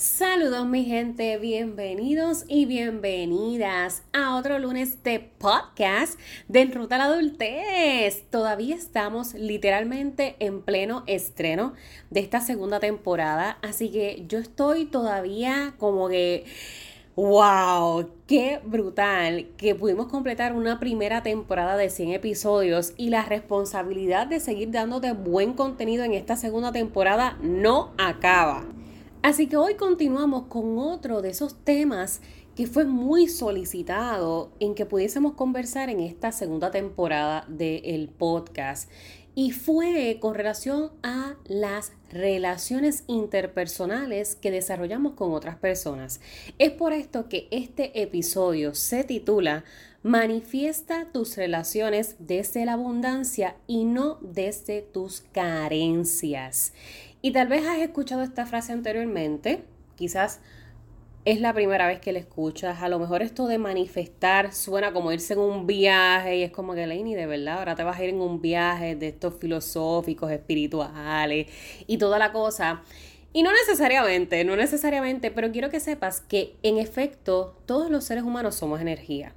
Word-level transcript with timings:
Saludos 0.00 0.64
mi 0.64 0.86
gente, 0.86 1.36
bienvenidos 1.36 2.46
y 2.48 2.64
bienvenidas 2.64 4.02
a 4.14 4.34
otro 4.34 4.58
lunes 4.58 5.02
de 5.02 5.18
podcast 5.18 6.18
de 6.48 6.64
Ruta 6.64 6.94
a 6.94 6.98
la 7.00 7.04
Adultez. 7.04 8.24
Todavía 8.30 8.76
estamos 8.76 9.34
literalmente 9.34 10.36
en 10.38 10.62
pleno 10.62 11.04
estreno 11.06 11.74
de 12.08 12.20
esta 12.20 12.40
segunda 12.40 12.80
temporada, 12.80 13.58
así 13.60 13.90
que 13.90 14.24
yo 14.26 14.38
estoy 14.38 14.86
todavía 14.86 15.74
como 15.76 16.08
que... 16.08 16.46
¡Wow! 17.14 18.08
¡Qué 18.26 18.58
brutal! 18.64 19.48
Que 19.58 19.74
pudimos 19.74 20.06
completar 20.06 20.54
una 20.54 20.80
primera 20.80 21.22
temporada 21.22 21.76
de 21.76 21.90
100 21.90 22.12
episodios 22.12 22.94
y 22.96 23.10
la 23.10 23.26
responsabilidad 23.26 24.28
de 24.28 24.40
seguir 24.40 24.70
dándote 24.70 25.12
buen 25.12 25.52
contenido 25.52 26.04
en 26.04 26.14
esta 26.14 26.36
segunda 26.36 26.72
temporada 26.72 27.36
no 27.42 27.92
acaba. 27.98 28.64
Así 29.22 29.48
que 29.48 29.58
hoy 29.58 29.74
continuamos 29.74 30.46
con 30.46 30.78
otro 30.78 31.20
de 31.20 31.28
esos 31.28 31.54
temas 31.62 32.22
que 32.56 32.66
fue 32.66 32.86
muy 32.86 33.28
solicitado 33.28 34.50
en 34.60 34.74
que 34.74 34.86
pudiésemos 34.86 35.34
conversar 35.34 35.90
en 35.90 36.00
esta 36.00 36.32
segunda 36.32 36.70
temporada 36.70 37.44
del 37.46 38.08
podcast 38.08 38.90
y 39.34 39.52
fue 39.52 40.16
con 40.20 40.34
relación 40.34 40.90
a 41.02 41.36
las 41.44 41.92
relaciones 42.10 43.04
interpersonales 43.08 44.36
que 44.36 44.50
desarrollamos 44.50 45.12
con 45.12 45.32
otras 45.32 45.56
personas. 45.56 46.20
Es 46.58 46.70
por 46.70 46.94
esto 46.94 47.28
que 47.28 47.46
este 47.50 48.02
episodio 48.02 48.74
se 48.74 49.04
titula 49.04 49.64
Manifiesta 50.02 51.08
tus 51.12 51.36
relaciones 51.36 52.16
desde 52.18 52.64
la 52.64 52.72
abundancia 52.72 53.56
y 53.66 53.84
no 53.84 54.18
desde 54.22 54.80
tus 54.80 55.20
carencias. 55.32 56.72
Y 57.22 57.32
tal 57.32 57.48
vez 57.48 57.66
has 57.66 57.78
escuchado 57.78 58.22
esta 58.22 58.46
frase 58.46 58.72
anteriormente, 58.72 59.64
quizás 59.96 60.40
es 61.26 61.40
la 61.40 61.52
primera 61.52 61.86
vez 61.86 62.00
que 62.00 62.12
la 62.12 62.18
escuchas. 62.18 62.80
A 62.82 62.88
lo 62.88 62.98
mejor 62.98 63.20
esto 63.22 63.46
de 63.46 63.58
manifestar 63.58 64.54
suena 64.54 64.92
como 64.92 65.12
irse 65.12 65.34
en 65.34 65.40
un 65.40 65.66
viaje 65.66 66.38
y 66.38 66.42
es 66.42 66.50
como 66.50 66.74
que, 66.74 66.86
Lainey, 66.86 67.14
de 67.14 67.26
verdad, 67.26 67.58
ahora 67.58 67.74
te 67.74 67.82
vas 67.82 67.98
a 67.98 68.04
ir 68.04 68.10
en 68.10 68.20
un 68.20 68.40
viaje 68.40 68.96
de 68.96 69.08
estos 69.08 69.34
filosóficos, 69.34 70.30
espirituales 70.30 71.48
y 71.86 71.98
toda 71.98 72.18
la 72.18 72.32
cosa. 72.32 72.82
Y 73.32 73.42
no 73.42 73.52
necesariamente, 73.52 74.42
no 74.44 74.56
necesariamente, 74.56 75.30
pero 75.30 75.52
quiero 75.52 75.68
que 75.68 75.78
sepas 75.78 76.20
que 76.20 76.56
en 76.62 76.78
efecto 76.78 77.54
todos 77.66 77.90
los 77.90 78.04
seres 78.04 78.24
humanos 78.24 78.54
somos 78.54 78.80
energía. 78.80 79.34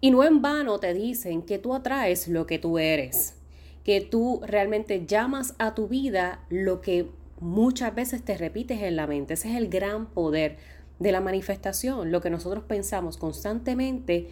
Y 0.00 0.10
no 0.10 0.24
en 0.24 0.42
vano 0.42 0.80
te 0.80 0.94
dicen 0.94 1.42
que 1.42 1.58
tú 1.58 1.74
atraes 1.74 2.26
lo 2.26 2.46
que 2.46 2.58
tú 2.58 2.78
eres, 2.78 3.36
que 3.84 4.00
tú 4.00 4.40
realmente 4.44 5.06
llamas 5.06 5.54
a 5.58 5.74
tu 5.74 5.88
vida 5.88 6.44
lo 6.48 6.80
que 6.80 7.08
muchas 7.40 7.94
veces 7.94 8.24
te 8.24 8.36
repites 8.36 8.82
en 8.82 8.96
la 8.96 9.06
mente. 9.06 9.34
Ese 9.34 9.50
es 9.50 9.56
el 9.56 9.68
gran 9.68 10.06
poder 10.06 10.58
de 10.98 11.12
la 11.12 11.20
manifestación. 11.20 12.12
Lo 12.12 12.20
que 12.20 12.30
nosotros 12.30 12.64
pensamos 12.64 13.16
constantemente 13.16 14.28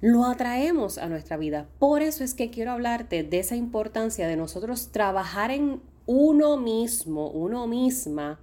lo 0.00 0.24
atraemos 0.24 0.98
a 0.98 1.08
nuestra 1.08 1.36
vida. 1.36 1.68
Por 1.78 2.02
eso 2.02 2.24
es 2.24 2.34
que 2.34 2.50
quiero 2.50 2.72
hablarte 2.72 3.22
de 3.22 3.38
esa 3.38 3.56
importancia 3.56 4.26
de 4.26 4.36
nosotros 4.36 4.90
trabajar 4.92 5.50
en 5.50 5.82
uno 6.06 6.56
mismo, 6.56 7.30
uno 7.30 7.66
misma, 7.66 8.40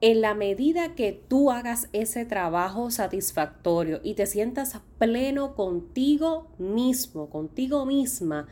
en 0.00 0.20
la 0.22 0.34
medida 0.34 0.94
que 0.94 1.12
tú 1.12 1.50
hagas 1.50 1.88
ese 1.92 2.24
trabajo 2.24 2.90
satisfactorio 2.90 4.00
y 4.02 4.14
te 4.14 4.26
sientas 4.26 4.80
pleno 4.98 5.54
contigo 5.54 6.48
mismo, 6.58 7.28
contigo 7.28 7.84
misma, 7.84 8.48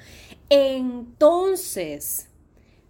entonces 0.51 2.28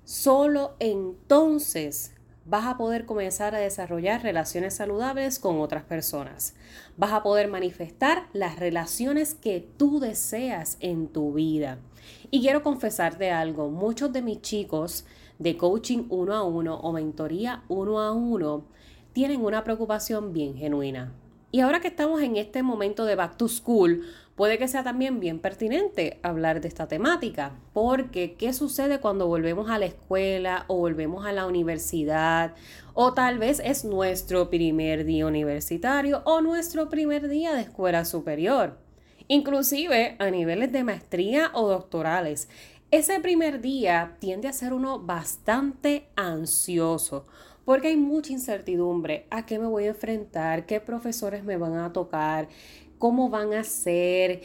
Solo 0.08 0.74
entonces 0.78 2.14
vas 2.46 2.64
a 2.64 2.78
poder 2.78 3.04
comenzar 3.04 3.54
a 3.54 3.58
desarrollar 3.58 4.22
relaciones 4.22 4.72
saludables 4.72 5.38
con 5.38 5.60
otras 5.60 5.84
personas. 5.84 6.54
Vas 6.96 7.12
a 7.12 7.22
poder 7.22 7.48
manifestar 7.48 8.26
las 8.32 8.58
relaciones 8.58 9.34
que 9.34 9.69
tú 9.76 10.00
deseas 10.00 10.78
en 10.80 11.08
tu 11.08 11.34
vida. 11.34 11.76
Y 12.30 12.41
quiero 12.41 12.62
confesarte 12.62 13.30
algo, 13.30 13.69
muchos 13.69 14.10
de 14.10 14.22
mis 14.22 14.41
chicos 14.41 15.04
de 15.38 15.58
coaching 15.58 16.04
uno 16.08 16.34
a 16.34 16.42
uno 16.42 16.76
o 16.76 16.90
mentoría 16.94 17.64
uno 17.69 18.00
a 18.00 18.12
uno 18.12 18.64
tienen 19.12 19.44
una 19.44 19.62
preocupación 19.62 20.32
bien 20.32 20.56
genuina. 20.56 21.12
Y 21.52 21.60
ahora 21.60 21.80
que 21.80 21.88
estamos 21.88 22.22
en 22.22 22.36
este 22.36 22.62
momento 22.62 23.04
de 23.04 23.14
back 23.14 23.36
to 23.36 23.46
school, 23.46 24.06
puede 24.38 24.56
que 24.56 24.69
sea 24.69 24.84
también 24.84 25.19
bien 25.19 25.41
pertinente 25.41 26.21
hablar 26.22 26.60
de 26.60 26.69
esta 26.69 26.87
temática, 26.87 27.59
porque 27.72 28.34
¿qué 28.34 28.53
sucede 28.53 29.00
cuando 29.00 29.26
volvemos 29.26 29.69
a 29.69 29.81
la 29.81 29.87
escuela 29.87 30.65
o 30.69 30.76
volvemos 30.76 31.26
a 31.26 31.32
la 31.32 31.44
universidad? 31.44 32.54
O 32.94 33.15
tal 33.15 33.38
vez 33.38 33.60
es 33.65 33.84
nuestro 33.84 34.49
primer 34.49 35.04
día 35.04 35.26
universitario 35.26 36.22
o 36.25 36.41
nuestro 36.41 36.88
primer 36.88 37.28
día 37.28 37.53
de 37.53 37.62
escuela 37.62 38.04
superior, 38.04 38.78
inclusive 39.26 40.15
a 40.21 40.31
niveles 40.31 40.70
de 40.70 40.84
maestría 40.84 41.50
o 41.53 41.69
doctorales. 41.69 42.49
Ese 42.93 43.19
primer 43.19 43.60
día 43.60 44.19
tiende 44.20 44.47
a 44.47 44.53
ser 44.53 44.72
uno 44.72 45.00
bastante 45.00 46.10
ansioso 46.15 47.26
porque 47.69 47.88
hay 47.88 47.99
mucha 47.99 48.32
incertidumbre. 48.32 49.26
¿A 49.28 49.44
qué 49.44 49.59
me 49.59 49.66
voy 49.66 49.84
a 49.84 49.88
enfrentar? 49.88 50.65
¿Qué 50.65 50.81
profesores 50.81 51.44
me 51.44 51.59
van 51.59 51.75
a 51.75 51.93
tocar? 51.93 52.49
Cómo 52.98 53.28
van 53.31 53.54
a 53.54 53.64
ser, 53.64 54.42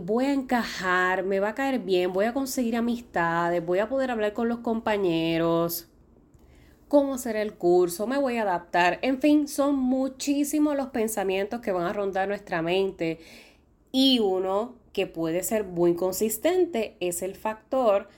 voy 0.00 0.26
a 0.26 0.32
encajar, 0.32 1.24
me 1.24 1.40
va 1.40 1.50
a 1.50 1.54
caer 1.54 1.78
bien, 1.78 2.12
voy 2.12 2.26
a 2.26 2.34
conseguir 2.34 2.76
amistades, 2.76 3.64
voy 3.64 3.78
a 3.78 3.88
poder 3.88 4.10
hablar 4.10 4.32
con 4.32 4.48
los 4.48 4.58
compañeros, 4.58 5.88
cómo 6.88 7.16
será 7.16 7.42
el 7.42 7.54
curso, 7.54 8.06
me 8.06 8.18
voy 8.18 8.36
a 8.36 8.42
adaptar. 8.42 8.98
En 9.02 9.20
fin, 9.20 9.48
son 9.48 9.76
muchísimos 9.76 10.76
los 10.76 10.88
pensamientos 10.88 11.60
que 11.60 11.72
van 11.72 11.86
a 11.86 11.92
rondar 11.92 12.28
nuestra 12.28 12.60
mente. 12.60 13.18
Y 13.92 14.18
uno 14.18 14.74
que 14.92 15.06
puede 15.06 15.42
ser 15.42 15.64
muy 15.64 15.94
consistente 15.94 16.96
es 17.00 17.22
el 17.22 17.34
factor 17.34 18.08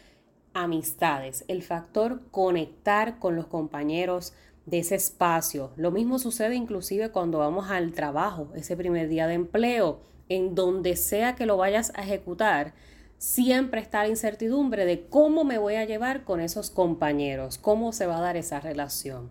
amistades, 0.55 1.45
el 1.49 1.63
factor 1.63 2.23
conectar 2.31 3.19
con 3.19 3.37
los 3.37 3.47
compañeros 3.47 4.33
de 4.67 4.79
ese 4.79 4.95
espacio. 4.95 5.71
Lo 5.77 5.91
mismo 5.91 6.19
sucede 6.19 6.55
inclusive 6.55 7.11
cuando 7.11 7.39
vamos 7.39 7.71
al 7.71 7.93
trabajo, 7.93 8.49
ese 8.55 8.77
primer 8.77 9.09
día 9.09 9.27
de 9.27 9.35
empleo, 9.35 10.01
en 10.29 10.55
donde 10.55 10.97
sea 10.97 11.35
que 11.35 11.47
lo 11.47 11.57
vayas 11.57 11.93
a 11.95 12.03
ejecutar, 12.03 12.75
siempre 13.19 13.81
está 13.81 14.03
la 14.03 14.09
incertidumbre 14.09 14.85
de 14.85 15.07
cómo 15.07 15.45
me 15.45 15.59
voy 15.59 15.75
a 15.75 15.85
llevar 15.85 16.25
con 16.25 16.41
esos 16.41 16.71
compañeros, 16.71 17.59
cómo 17.59 17.93
se 17.93 18.07
va 18.07 18.19
a 18.19 18.23
dar 18.23 18.37
esa 18.37 18.61
relación. 18.61 19.31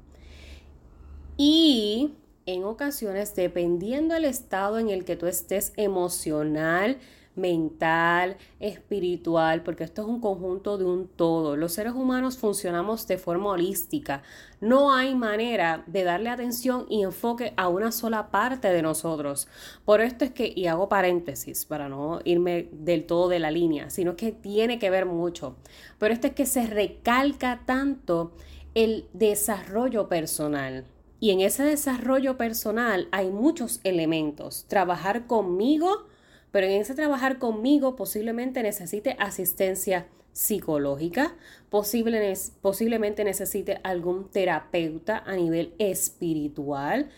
Y 1.37 2.13
en 2.45 2.63
ocasiones, 2.63 3.35
dependiendo 3.35 4.13
del 4.13 4.25
estado 4.25 4.77
en 4.79 4.89
el 4.89 5.05
que 5.05 5.15
tú 5.15 5.27
estés 5.27 5.73
emocional, 5.77 6.97
mental, 7.35 8.37
espiritual, 8.59 9.63
porque 9.63 9.83
esto 9.83 10.01
es 10.03 10.07
un 10.07 10.19
conjunto 10.19 10.77
de 10.77 10.85
un 10.85 11.07
todo. 11.07 11.55
Los 11.57 11.73
seres 11.73 11.93
humanos 11.93 12.37
funcionamos 12.37 13.07
de 13.07 13.17
forma 13.17 13.49
holística. 13.49 14.21
No 14.61 14.93
hay 14.93 15.15
manera 15.15 15.83
de 15.87 16.03
darle 16.03 16.29
atención 16.29 16.85
y 16.89 17.03
enfoque 17.03 17.53
a 17.57 17.67
una 17.69 17.91
sola 17.91 18.31
parte 18.31 18.69
de 18.69 18.81
nosotros. 18.81 19.47
Por 19.85 20.01
esto 20.01 20.25
es 20.25 20.31
que, 20.31 20.51
y 20.55 20.67
hago 20.67 20.89
paréntesis 20.89 21.65
para 21.65 21.89
no 21.89 22.19
irme 22.23 22.69
del 22.71 23.05
todo 23.05 23.29
de 23.29 23.39
la 23.39 23.51
línea, 23.51 23.89
sino 23.89 24.15
que 24.15 24.31
tiene 24.31 24.79
que 24.79 24.89
ver 24.89 25.05
mucho. 25.05 25.55
Pero 25.97 26.13
esto 26.13 26.27
es 26.27 26.33
que 26.33 26.45
se 26.45 26.67
recalca 26.67 27.61
tanto 27.65 28.31
el 28.75 29.07
desarrollo 29.13 30.07
personal. 30.07 30.85
Y 31.19 31.31
en 31.31 31.39
ese 31.39 31.63
desarrollo 31.63 32.37
personal 32.37 33.07
hay 33.11 33.29
muchos 33.29 33.79
elementos. 33.83 34.65
Trabajar 34.67 35.25
conmigo, 35.25 36.05
pero 36.53 36.67
en 36.67 36.79
ese 36.79 36.93
trabajar 36.93 37.39
conmigo 37.39 37.95
posiblemente 37.95 38.61
necesite 38.61 39.17
asistencia 39.19 40.05
psicológica, 40.33 41.35
posiblemente 41.71 43.23
necesite 43.23 43.79
algún 43.83 44.29
terapeuta 44.29 45.23
a 45.25 45.35
nivel 45.35 45.73
espiritual, 45.79 47.09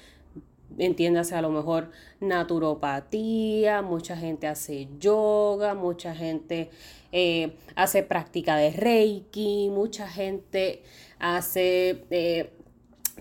entiéndase 0.78 1.36
a 1.36 1.42
lo 1.42 1.50
mejor 1.50 1.92
naturopatía, 2.22 3.82
mucha 3.82 4.16
gente 4.16 4.48
hace 4.48 4.88
yoga, 5.00 5.74
mucha 5.74 6.16
gente 6.16 6.70
eh, 7.12 7.58
hace 7.76 8.04
práctica 8.04 8.56
de 8.56 8.72
reiki, 8.72 9.70
mucha 9.70 10.08
gente 10.08 10.82
hace 11.20 12.06
eh, 12.10 12.54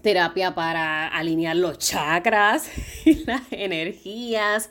terapia 0.01 0.55
para 0.55 1.09
alinear 1.09 1.57
los 1.57 1.79
chakras 1.79 2.71
y 3.05 3.25
las 3.25 3.43
energías 3.51 4.71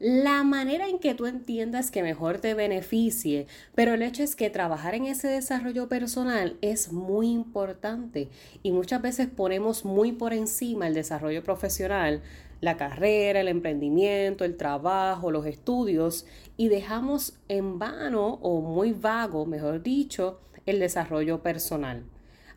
la 0.00 0.44
manera 0.44 0.88
en 0.88 0.98
que 0.98 1.14
tú 1.14 1.26
entiendas 1.26 1.90
que 1.90 2.02
mejor 2.02 2.38
te 2.38 2.54
beneficie, 2.54 3.46
pero 3.74 3.92
el 3.92 4.00
hecho 4.00 4.22
es 4.22 4.34
que 4.34 4.48
trabajar 4.48 4.94
en 4.94 5.04
ese 5.04 5.28
desarrollo 5.28 5.90
personal 5.90 6.56
es 6.62 6.90
muy 6.90 7.30
importante 7.30 8.30
y 8.62 8.72
muchas 8.72 9.02
veces 9.02 9.28
ponemos 9.28 9.84
muy 9.84 10.12
por 10.12 10.32
encima 10.32 10.86
el 10.86 10.94
desarrollo 10.94 11.44
profesional, 11.44 12.22
la 12.62 12.78
carrera, 12.78 13.40
el 13.40 13.48
emprendimiento, 13.48 14.46
el 14.46 14.56
trabajo, 14.56 15.30
los 15.30 15.44
estudios 15.44 16.24
y 16.56 16.68
dejamos 16.68 17.34
en 17.48 17.78
vano 17.78 18.38
o 18.40 18.62
muy 18.62 18.92
vago, 18.92 19.44
mejor 19.44 19.82
dicho, 19.82 20.40
el 20.64 20.80
desarrollo 20.80 21.42
personal. 21.42 22.04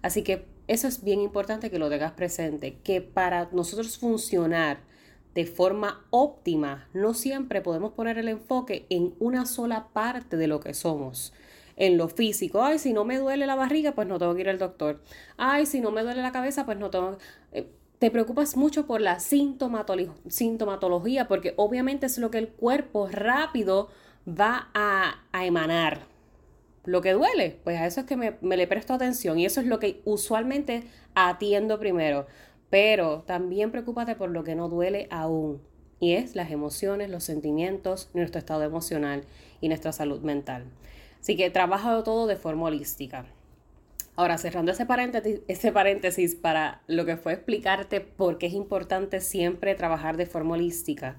Así 0.01 0.23
que 0.23 0.45
eso 0.69 0.87
es 0.87 1.03
bien 1.03 1.19
importante 1.19 1.69
que 1.69 1.77
lo 1.77 1.89
tengas 1.89 2.13
presente, 2.13 2.77
que 2.85 3.01
para 3.01 3.49
nosotros 3.51 3.97
funcionar 3.97 4.92
de 5.35 5.45
forma 5.45 6.05
óptima, 6.11 6.87
no 6.93 7.13
siempre 7.13 7.61
podemos 7.61 7.93
poner 7.93 8.17
el 8.17 8.27
enfoque 8.27 8.85
en 8.89 9.13
una 9.19 9.45
sola 9.45 9.87
parte 9.93 10.37
de 10.37 10.47
lo 10.47 10.59
que 10.59 10.73
somos. 10.73 11.33
En 11.75 11.97
lo 11.97 12.07
físico, 12.07 12.63
ay, 12.63 12.77
si 12.77 12.93
no 12.93 13.03
me 13.03 13.17
duele 13.17 13.47
la 13.47 13.55
barriga, 13.55 13.93
pues 13.93 14.07
no 14.07 14.19
tengo 14.19 14.35
que 14.35 14.41
ir 14.41 14.49
al 14.49 14.59
doctor. 14.59 15.01
Ay, 15.37 15.65
si 15.65 15.81
no 15.81 15.89
me 15.91 16.03
duele 16.03 16.21
la 16.21 16.31
cabeza, 16.31 16.65
pues 16.65 16.77
no 16.77 16.91
tengo... 16.91 17.17
Eh, 17.51 17.67
te 17.97 18.11
preocupas 18.11 18.55
mucho 18.57 18.85
por 18.85 19.01
la 19.01 19.19
sintomatología, 19.19 21.27
porque 21.27 21.53
obviamente 21.55 22.05
es 22.05 22.17
lo 22.17 22.31
que 22.31 22.37
el 22.37 22.49
cuerpo 22.49 23.07
rápido 23.07 23.87
va 24.27 24.69
a, 24.73 25.15
emanar. 25.45 26.01
Lo 26.83 27.01
que 27.01 27.13
duele, 27.13 27.57
pues 27.63 27.79
a 27.79 27.87
eso 27.87 28.01
es 28.01 28.05
que 28.05 28.17
me 28.17 28.57
le 28.57 28.67
presto 28.67 28.93
atención 28.93 29.39
y 29.39 29.45
eso 29.45 29.61
es 29.61 29.67
lo 29.67 29.79
que 29.79 30.01
usualmente 30.03 30.83
atiendo 31.15 31.79
primero. 31.79 32.27
Pero 32.73 33.21
también 33.27 33.69
preocúpate 33.69 34.15
por 34.15 34.31
lo 34.31 34.43
que 34.43 34.55
no 34.55 34.67
duele 34.67 35.07
aún 35.11 35.61
y 35.99 36.13
es 36.13 36.35
las 36.35 36.49
emociones, 36.49 37.07
los 37.07 37.23
sentimientos, 37.23 38.09
nuestro 38.15 38.39
estado 38.39 38.63
emocional 38.63 39.25
y 39.61 39.67
nuestra 39.67 39.91
salud 39.91 40.21
mental. 40.21 40.63
Así 41.21 41.37
que 41.37 41.51
trabaja 41.51 42.01
todo 42.01 42.25
de 42.25 42.35
forma 42.35 42.65
holística. 42.65 43.27
Ahora, 44.15 44.39
cerrando 44.39 44.71
ese 44.71 44.87
paréntesis, 44.87 45.41
ese 45.47 45.71
paréntesis 45.71 46.33
para 46.33 46.81
lo 46.87 47.05
que 47.05 47.15
fue 47.15 47.33
explicarte 47.33 48.01
por 48.01 48.39
qué 48.39 48.47
es 48.47 48.53
importante 48.53 49.21
siempre 49.21 49.75
trabajar 49.75 50.17
de 50.17 50.25
forma 50.25 50.55
holística. 50.55 51.17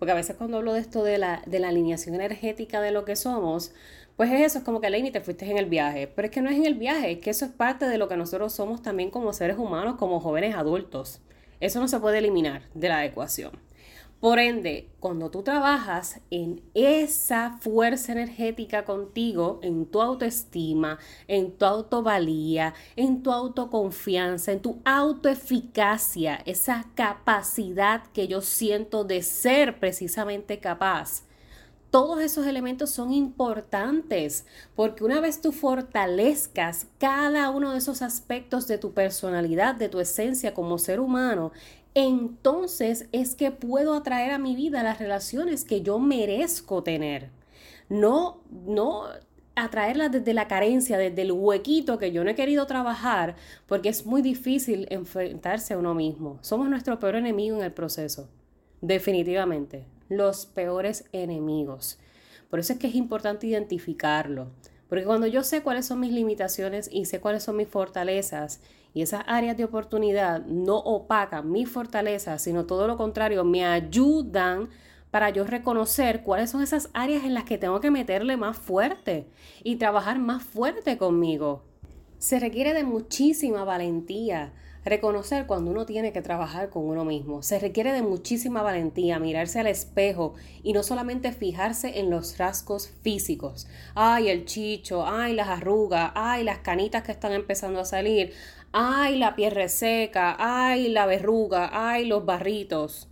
Porque 0.00 0.10
a 0.10 0.16
veces 0.16 0.34
cuando 0.34 0.56
hablo 0.56 0.72
de 0.72 0.80
esto 0.80 1.04
de 1.04 1.18
la, 1.18 1.40
de 1.46 1.60
la 1.60 1.68
alineación 1.68 2.16
energética 2.16 2.80
de 2.80 2.90
lo 2.90 3.04
que 3.04 3.14
somos, 3.14 3.72
pues 4.16 4.32
es 4.32 4.40
eso, 4.40 4.58
es 4.58 4.64
como 4.64 4.80
que 4.80 4.88
Lenny 4.90 5.10
te 5.10 5.20
fuiste 5.20 5.48
en 5.50 5.58
el 5.58 5.66
viaje. 5.66 6.08
Pero 6.08 6.26
es 6.26 6.32
que 6.32 6.40
no 6.40 6.50
es 6.50 6.56
en 6.56 6.66
el 6.66 6.74
viaje, 6.74 7.12
es 7.12 7.18
que 7.18 7.30
eso 7.30 7.44
es 7.44 7.50
parte 7.52 7.86
de 7.86 7.98
lo 7.98 8.08
que 8.08 8.16
nosotros 8.16 8.52
somos 8.52 8.82
también 8.82 9.10
como 9.10 9.32
seres 9.32 9.58
humanos, 9.58 9.96
como 9.96 10.20
jóvenes 10.20 10.54
adultos. 10.54 11.20
Eso 11.60 11.80
no 11.80 11.88
se 11.88 12.00
puede 12.00 12.18
eliminar 12.18 12.62
de 12.74 12.88
la 12.88 13.04
ecuación. 13.04 13.52
Por 14.20 14.38
ende, 14.38 14.88
cuando 14.98 15.30
tú 15.30 15.42
trabajas 15.42 16.20
en 16.30 16.62
esa 16.72 17.58
fuerza 17.60 18.12
energética 18.12 18.86
contigo, 18.86 19.60
en 19.62 19.84
tu 19.84 20.00
autoestima, 20.00 20.98
en 21.28 21.52
tu 21.52 21.66
autovalía, 21.66 22.72
en 22.96 23.22
tu 23.22 23.30
autoconfianza, 23.30 24.52
en 24.52 24.60
tu 24.60 24.80
autoeficacia, 24.86 26.36
esa 26.46 26.86
capacidad 26.94 28.04
que 28.14 28.26
yo 28.26 28.40
siento 28.40 29.04
de 29.04 29.22
ser 29.22 29.78
precisamente 29.78 30.60
capaz, 30.60 31.25
todos 31.90 32.20
esos 32.20 32.46
elementos 32.46 32.90
son 32.90 33.12
importantes 33.12 34.46
porque 34.74 35.04
una 35.04 35.20
vez 35.20 35.40
tú 35.40 35.52
fortalezcas 35.52 36.86
cada 36.98 37.50
uno 37.50 37.72
de 37.72 37.78
esos 37.78 38.02
aspectos 38.02 38.66
de 38.66 38.78
tu 38.78 38.92
personalidad, 38.92 39.74
de 39.74 39.88
tu 39.88 40.00
esencia 40.00 40.54
como 40.54 40.78
ser 40.78 41.00
humano, 41.00 41.52
entonces 41.94 43.08
es 43.12 43.34
que 43.34 43.50
puedo 43.50 43.94
atraer 43.94 44.32
a 44.32 44.38
mi 44.38 44.54
vida 44.54 44.82
las 44.82 44.98
relaciones 44.98 45.64
que 45.64 45.80
yo 45.80 45.98
merezco 45.98 46.82
tener. 46.82 47.30
No, 47.88 48.42
no 48.50 49.04
atraerlas 49.54 50.12
desde 50.12 50.34
la 50.34 50.46
carencia, 50.46 50.98
desde 50.98 51.22
el 51.22 51.32
huequito 51.32 51.98
que 51.98 52.12
yo 52.12 52.22
no 52.22 52.30
he 52.30 52.34
querido 52.34 52.66
trabajar, 52.66 53.36
porque 53.66 53.88
es 53.88 54.04
muy 54.04 54.20
difícil 54.20 54.86
enfrentarse 54.90 55.72
a 55.72 55.78
uno 55.78 55.94
mismo. 55.94 56.38
Somos 56.42 56.68
nuestro 56.68 57.00
peor 57.00 57.16
enemigo 57.16 57.56
en 57.56 57.64
el 57.64 57.72
proceso, 57.72 58.28
definitivamente, 58.82 59.86
los 60.08 60.46
peores 60.46 61.04
enemigos. 61.12 61.98
Por 62.50 62.60
eso 62.60 62.72
es 62.72 62.78
que 62.78 62.86
es 62.86 62.94
importante 62.94 63.46
identificarlo, 63.46 64.50
porque 64.88 65.04
cuando 65.04 65.26
yo 65.26 65.42
sé 65.42 65.62
cuáles 65.62 65.86
son 65.86 66.00
mis 66.00 66.12
limitaciones 66.12 66.88
y 66.92 67.06
sé 67.06 67.20
cuáles 67.20 67.42
son 67.42 67.56
mis 67.56 67.68
fortalezas 67.68 68.60
y 68.94 69.02
esas 69.02 69.24
áreas 69.26 69.56
de 69.56 69.64
oportunidad 69.64 70.44
no 70.46 70.76
opacan 70.78 71.50
mi 71.50 71.66
fortaleza, 71.66 72.38
sino 72.38 72.66
todo 72.66 72.86
lo 72.86 72.96
contrario, 72.96 73.44
me 73.44 73.66
ayudan 73.66 74.68
para 75.10 75.30
yo 75.30 75.44
reconocer 75.44 76.22
cuáles 76.22 76.50
son 76.50 76.62
esas 76.62 76.90
áreas 76.92 77.24
en 77.24 77.34
las 77.34 77.44
que 77.44 77.58
tengo 77.58 77.80
que 77.80 77.90
meterle 77.90 78.36
más 78.36 78.56
fuerte 78.56 79.26
y 79.62 79.76
trabajar 79.76 80.18
más 80.18 80.42
fuerte 80.42 80.98
conmigo. 80.98 81.64
Se 82.18 82.38
requiere 82.38 82.74
de 82.74 82.84
muchísima 82.84 83.64
valentía 83.64 84.52
reconocer 84.86 85.46
cuando 85.46 85.70
uno 85.70 85.84
tiene 85.84 86.12
que 86.12 86.22
trabajar 86.22 86.70
con 86.70 86.84
uno 86.84 87.04
mismo. 87.04 87.42
Se 87.42 87.58
requiere 87.58 87.92
de 87.92 88.02
muchísima 88.02 88.62
valentía 88.62 89.18
mirarse 89.18 89.60
al 89.60 89.66
espejo 89.66 90.34
y 90.62 90.72
no 90.72 90.82
solamente 90.82 91.32
fijarse 91.32 91.98
en 91.98 92.08
los 92.08 92.38
rasgos 92.38 92.88
físicos. 93.02 93.66
Ay, 93.94 94.28
el 94.28 94.44
chicho, 94.44 95.04
ay, 95.06 95.34
las 95.34 95.48
arrugas, 95.48 96.12
ay, 96.14 96.44
las 96.44 96.58
canitas 96.58 97.02
que 97.02 97.12
están 97.12 97.32
empezando 97.32 97.80
a 97.80 97.84
salir, 97.84 98.32
ay, 98.72 99.18
la 99.18 99.34
piel 99.34 99.52
reseca, 99.52 100.36
ay, 100.38 100.88
la 100.88 101.06
verruga, 101.06 101.70
ay, 101.72 102.06
los 102.06 102.24
barritos. 102.24 103.08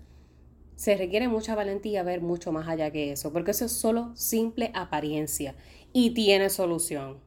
Se 0.76 0.96
requiere 0.96 1.28
mucha 1.28 1.54
valentía 1.54 2.02
ver 2.02 2.20
mucho 2.20 2.52
más 2.52 2.68
allá 2.68 2.90
que 2.90 3.12
eso, 3.12 3.32
porque 3.32 3.50
eso 3.50 3.64
es 3.64 3.72
solo 3.72 4.12
simple 4.14 4.70
apariencia 4.74 5.54
y 5.92 6.10
tiene 6.10 6.50
solución. 6.50 7.18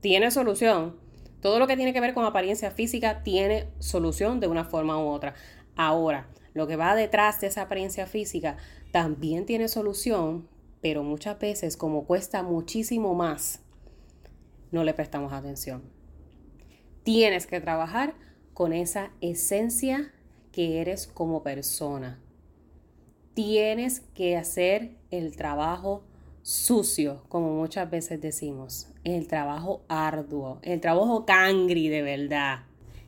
Tiene 0.00 0.30
solución. 0.30 1.05
Todo 1.46 1.60
lo 1.60 1.68
que 1.68 1.76
tiene 1.76 1.92
que 1.92 2.00
ver 2.00 2.12
con 2.12 2.24
apariencia 2.24 2.72
física 2.72 3.22
tiene 3.22 3.68
solución 3.78 4.40
de 4.40 4.48
una 4.48 4.64
forma 4.64 4.98
u 4.98 5.06
otra. 5.06 5.34
Ahora, 5.76 6.26
lo 6.54 6.66
que 6.66 6.74
va 6.74 6.96
detrás 6.96 7.40
de 7.40 7.46
esa 7.46 7.62
apariencia 7.62 8.08
física 8.08 8.56
también 8.90 9.46
tiene 9.46 9.68
solución, 9.68 10.48
pero 10.82 11.04
muchas 11.04 11.38
veces 11.38 11.76
como 11.76 12.04
cuesta 12.04 12.42
muchísimo 12.42 13.14
más, 13.14 13.60
no 14.72 14.82
le 14.82 14.92
prestamos 14.92 15.32
atención 15.32 15.96
tienes 17.06 17.46
que 17.46 17.60
trabajar 17.60 18.14
con 18.52 18.72
esa 18.72 19.12
esencia 19.20 20.12
que 20.50 20.80
eres 20.80 21.06
como 21.06 21.44
persona. 21.44 22.18
Tienes 23.34 24.00
que 24.00 24.36
hacer 24.36 24.96
el 25.12 25.36
trabajo 25.36 26.02
sucio, 26.46 27.24
como 27.28 27.56
muchas 27.56 27.90
veces 27.90 28.20
decimos, 28.20 28.86
el 29.02 29.26
trabajo 29.26 29.82
arduo, 29.88 30.60
el 30.62 30.80
trabajo 30.80 31.26
cangri 31.26 31.88
de 31.88 32.02
verdad. 32.02 32.60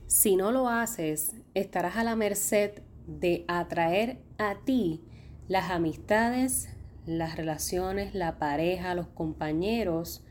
Si 0.09 0.35
no 0.35 0.51
lo 0.51 0.69
haces, 0.69 1.37
estarás 1.55 1.97
a 1.97 2.03
la 2.03 2.17
merced 2.17 2.83
de 3.07 3.45
atraer 3.47 4.19
a 4.39 4.57
ti 4.65 5.05
las 5.47 5.71
amistades, 5.71 6.71
las 7.07 7.37
relaciones, 7.37 8.13
la 8.13 8.41
pareja, 8.41 8.97
los 8.97 9.07
compañeros 9.07 10.25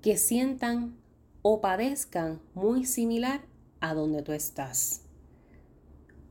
que 0.00 0.16
sientan 0.16 0.96
o 1.42 1.60
padezcan 1.60 2.40
muy 2.54 2.86
similar 2.86 3.42
a 3.80 3.92
donde 3.92 4.22
tú 4.22 4.32
estás. 4.32 5.02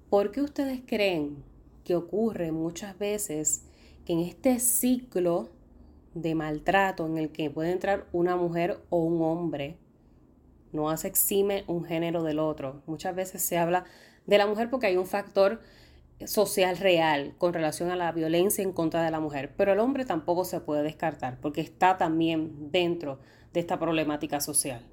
¿Por 0.10 0.32
qué 0.32 0.42
ustedes 0.42 0.82
creen 0.84 1.44
que 1.84 1.94
ocurre 1.94 2.52
muchas 2.52 2.98
veces 2.98 3.66
que 4.04 4.14
en 4.14 4.22
este 4.22 4.60
ciclo 4.60 5.61
de 6.14 6.36
maltrato 6.36 7.06
en 7.06 7.18
el 7.18 7.32
que 7.32 7.50
puede 7.50 7.72
entrar 7.72 8.08
una 8.12 8.36
mujer 8.36 8.80
o 8.90 8.98
un 8.98 9.22
hombre, 9.22 9.78
no 10.72 10.90
hace 10.90 11.08
exime 11.08 11.64
un 11.68 11.84
género 11.84 12.24
del 12.24 12.40
otro? 12.40 12.82
Muchas 12.86 13.16
veces 13.16 13.42
se 13.42 13.58
habla 13.58 13.86
de 14.26 14.38
la 14.38 14.48
mujer 14.48 14.70
porque 14.70 14.88
hay 14.88 14.98
un 14.98 15.08
factor 15.08 15.62
social 16.26 16.78
real 16.78 17.34
con 17.38 17.54
relación 17.54 17.90
a 17.90 17.96
la 17.96 18.12
violencia 18.12 18.64
en 18.64 18.74
contra 18.74 19.04
de 19.04 19.12
la 19.12 19.20
mujer, 19.20 19.54
pero 19.58 19.74
el 19.74 19.80
hombre 19.80 20.06
tampoco 20.06 20.46
se 20.46 20.60
puede 20.60 20.84
descartar 20.84 21.40
porque 21.42 21.62
está 21.62 21.98
también 21.98 22.72
dentro 22.72 23.20
de 23.54 23.60
esta 23.60 23.80
problemática 23.80 24.40
social. 24.40 24.86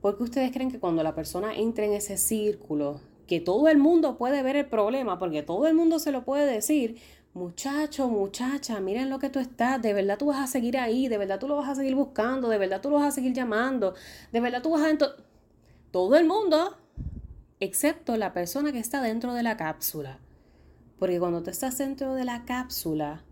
¿Por 0.00 0.16
qué 0.16 0.24
ustedes 0.24 0.52
creen 0.52 0.70
que 0.70 0.80
cuando 0.80 1.02
la 1.02 1.14
persona 1.14 1.54
entra 1.54 1.84
en 1.84 1.92
ese 1.92 2.16
círculo, 2.16 3.00
que 3.26 3.40
todo 3.40 3.68
el 3.68 3.78
mundo 3.78 4.18
puede 4.18 4.42
ver 4.42 4.56
el 4.56 4.66
problema, 4.66 5.18
porque 5.18 5.42
todo 5.42 5.66
el 5.66 5.74
mundo 5.74 5.98
se 5.98 6.12
lo 6.12 6.24
puede 6.24 6.44
decir, 6.44 7.00
muchacho, 7.34 8.08
muchacha, 8.08 8.80
miren 8.80 9.08
lo 9.08 9.18
que 9.18 9.30
tú 9.30 9.38
estás, 9.38 9.80
de 9.80 9.94
verdad 9.94 10.18
tú 10.18 10.26
vas 10.26 10.40
a 10.40 10.46
seguir 10.46 10.76
ahí, 10.78 11.08
de 11.08 11.18
verdad 11.18 11.38
tú 11.38 11.48
lo 11.48 11.56
vas 11.56 11.68
a 11.68 11.74
seguir 11.74 11.94
buscando, 11.94 12.48
de 12.48 12.58
verdad 12.58 12.80
tú 12.80 12.90
lo 12.90 12.96
vas 12.96 13.06
a 13.06 13.10
seguir 13.12 13.32
llamando, 13.32 13.94
de 14.32 14.40
verdad 14.40 14.62
tú 14.62 14.70
vas 14.70 14.82
a... 14.82 14.98
Todo 15.90 16.16
el 16.16 16.26
mundo, 16.26 16.78
excepto 17.60 18.16
la 18.16 18.32
persona 18.32 18.72
que 18.72 18.78
está 18.78 19.02
dentro 19.02 19.34
de 19.34 19.42
la 19.42 19.56
cápsula. 19.56 20.18
Porque 20.98 21.18
cuando 21.18 21.42
tú 21.42 21.50
estás 21.50 21.76
dentro 21.78 22.14
de 22.14 22.24
la 22.24 22.44
cápsula, 22.44 23.24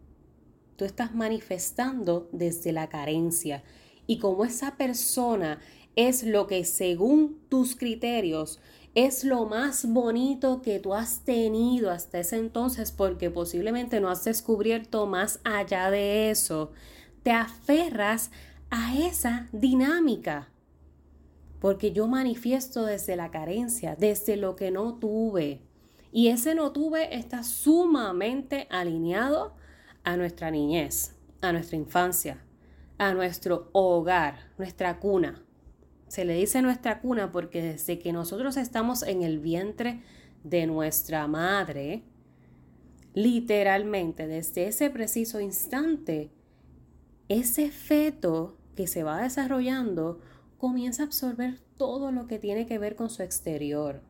tú 0.77 0.85
estás 0.85 1.15
manifestando 1.15 2.29
desde 2.33 2.73
la 2.73 2.89
carencia. 2.89 3.63
Y 4.07 4.19
como 4.19 4.45
esa 4.45 4.77
persona 4.77 5.61
es 5.97 6.23
lo 6.23 6.47
que 6.47 6.65
según 6.65 7.39
tus 7.49 7.77
criterios 7.77 8.61
es 8.95 9.23
lo 9.23 9.47
más 9.47 9.87
bonito 9.87 10.63
que 10.63 10.81
tú 10.81 10.95
has 10.95 11.21
tenido 11.25 11.91
hasta 11.91 12.19
ese 12.19 12.37
entonces 12.37 12.91
porque 12.91 13.31
posiblemente 13.31 14.01
no 14.01 14.09
has 14.09 14.25
descubierto 14.25 15.07
más 15.07 15.41
allá 15.45 15.91
de 15.91 16.31
eso, 16.31 16.73
te 17.23 17.31
aferras 17.31 18.31
a 18.71 18.97
esa 18.99 19.49
dinámica. 19.53 20.49
Porque 21.61 21.93
yo 21.93 22.09
manifiesto 22.09 22.85
desde 22.85 23.17
la 23.17 23.31
carencia, 23.31 23.95
desde 23.95 24.37
lo 24.37 24.57
que 24.57 24.71
no 24.71 24.95
tuve. 24.95 25.61
Y 26.11 26.29
ese 26.29 26.55
no 26.55 26.73
tuve 26.73 27.15
está 27.15 27.45
sumamente 27.45 28.67
alineado 28.71 29.55
a 30.03 30.17
nuestra 30.17 30.51
niñez, 30.51 31.15
a 31.43 31.53
nuestra 31.53 31.77
infancia, 31.77 32.43
a 32.99 33.13
nuestro 33.13 33.69
hogar, 33.73 34.51
nuestra 34.59 34.99
cuna. 34.99 35.45
Se 36.11 36.25
le 36.25 36.35
dice 36.35 36.61
nuestra 36.61 37.01
cuna 37.01 37.31
porque 37.31 37.63
desde 37.63 38.01
que 38.01 38.13
nosotros 38.13 38.57
estamos 38.57 39.05
en 39.05 39.23
el 39.23 39.39
vientre 39.39 40.01
de 40.43 40.67
nuestra 40.67 41.29
madre, 41.29 42.03
literalmente 43.15 44.27
desde 44.27 44.67
ese 44.67 44.91
preciso 44.91 45.39
instante, 45.39 46.33
ese 47.29 47.71
feto 47.71 48.57
que 48.75 48.89
se 48.89 49.05
va 49.05 49.23
desarrollando 49.23 50.19
comienza 50.59 51.05
a 51.05 51.07
absorber 51.07 51.61
todo 51.77 52.11
lo 52.11 52.27
que 52.27 52.41
tiene 52.41 52.67
que 52.67 52.81
ver 52.81 52.97
con 52.97 53.09
su 53.09 53.23
exterior. 53.23 54.03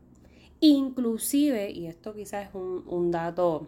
Inclusive, 0.61 1.71
y 1.71 1.87
esto 1.87 2.15
quizás 2.15 2.49
es 2.49 2.55
un, 2.55 3.11
dato 3.11 3.67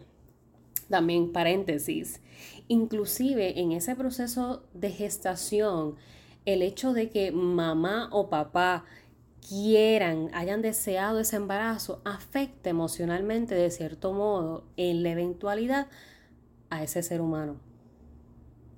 también 0.89 1.31
paréntesis, 1.31 2.19
inclusive 2.67 3.59
en 3.59 3.73
ese 3.73 3.95
proceso 3.95 4.63
de 4.73 4.89
gestación, 4.89 5.97
el 6.45 6.61
hecho 6.61 6.93
de 6.93 7.09
que 7.09 7.31
mamá 7.31 8.09
o 8.11 8.29
papá 8.29 8.85
quieran, 9.47 10.29
hayan 10.33 10.61
deseado 10.61 11.19
ese 11.19 11.35
embarazo, 11.35 12.01
afecta 12.05 12.69
emocionalmente 12.69 13.55
de 13.55 13.71
cierto 13.71 14.13
modo 14.13 14.63
en 14.77 15.03
la 15.03 15.11
eventualidad 15.11 15.87
a 16.69 16.83
ese 16.83 17.03
ser 17.03 17.21
humano. 17.21 17.57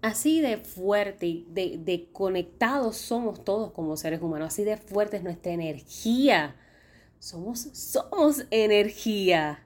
Así 0.02 0.42
de 0.42 0.58
fuerte 0.58 1.26
y 1.26 1.48
de, 1.50 2.10
conectados 2.12 2.98
somos 2.98 3.44
todos 3.44 3.72
como 3.72 3.98
seres 3.98 4.22
humanos, 4.22 4.50
así 4.54 4.64
de 4.64 4.78
fuerte 4.78 5.18
es 5.18 5.24
nuestra 5.24 5.52
energía. 5.52 6.56
Somos, 7.20 7.60
somos 7.74 8.46
energía. 8.52 9.64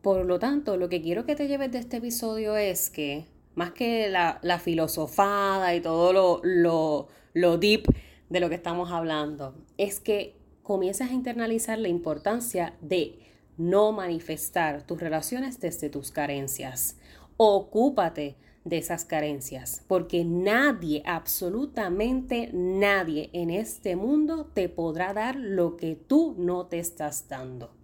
Por 0.00 0.26
lo 0.26 0.40
tanto, 0.40 0.76
lo 0.76 0.88
que 0.88 1.00
quiero 1.00 1.24
que 1.24 1.36
te 1.36 1.46
lleves 1.46 1.70
de 1.70 1.78
este 1.78 1.98
episodio 1.98 2.56
es 2.56 2.90
que 2.90 3.26
más 3.54 3.72
que 3.72 4.08
la, 4.08 4.58
filosofada 4.58 5.74
y 5.74 5.80
todo 5.80 6.12
lo, 6.12 6.40
lo, 6.42 7.08
lo 7.34 7.58
deep 7.58 7.84
de 8.28 8.40
lo 8.40 8.48
que 8.48 8.54
estamos 8.54 8.90
hablando, 8.90 9.54
es 9.76 10.00
que 10.00 10.36
comienzas 10.62 11.10
a 11.10 11.14
internalizar 11.14 11.78
la 11.78 11.88
importancia 11.88 12.74
de 12.80 13.18
no 13.58 13.92
manifestar 13.92 14.86
tus 14.86 15.00
relaciones 15.00 15.60
desde 15.60 15.90
tus 15.90 16.10
carencias. 16.10 16.96
Ocúpate 17.36 18.36
de 18.64 18.78
esas 18.78 19.04
carencias, 19.04 19.84
porque 19.88 20.24
nadie, 20.24 21.02
absolutamente 21.04 22.50
nadie 22.52 23.28
en 23.32 23.50
este 23.50 23.96
mundo 23.96 24.50
te 24.54 24.68
podrá 24.68 25.12
dar 25.12 25.36
lo 25.36 25.76
que 25.76 25.96
tú 25.96 26.34
no 26.38 26.66
te 26.66 26.78
estás 26.78 27.28
dando. 27.28 27.81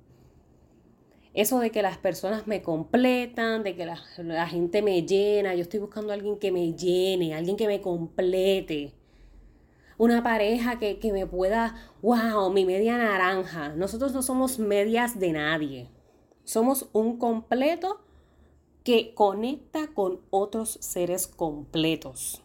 Eso 1.39 1.61
de 1.61 1.71
que 1.71 1.83
las 1.83 1.99
personas 1.99 2.49
me 2.49 2.63
completan, 2.63 3.63
de 3.63 3.77
que 3.77 3.87
la, 3.87 3.97
gente 4.49 4.83
me 4.83 5.07
llena, 5.07 5.55
yo 5.55 5.63
estoy 5.63 5.79
buscando 5.79 6.11
a 6.11 6.17
alguien 6.17 6.37
que 6.37 6.51
me 6.51 6.73
llene, 6.75 7.33
alguien 7.33 7.57
que 7.57 7.69
me 7.69 7.81
complete. 7.81 8.93
Una 9.99 10.25
pareja 10.25 10.81
que, 10.81 10.99
que 10.99 11.13
me 11.13 11.29
pueda, 11.29 11.77
wow, 12.03 12.51
mi 12.51 12.65
media 12.65 12.99
naranja. 12.99 13.69
Nosotros 13.69 14.13
no 14.13 14.23
somos 14.23 14.59
medias 14.59 15.21
de 15.21 15.31
nadie. 15.31 15.89
Somos 16.43 16.89
un 16.93 17.19
completo 17.19 18.01
que 18.83 19.15
conecta 19.15 19.95
con 19.95 20.19
otros 20.31 20.79
seres 20.81 21.29
completos. 21.29 22.43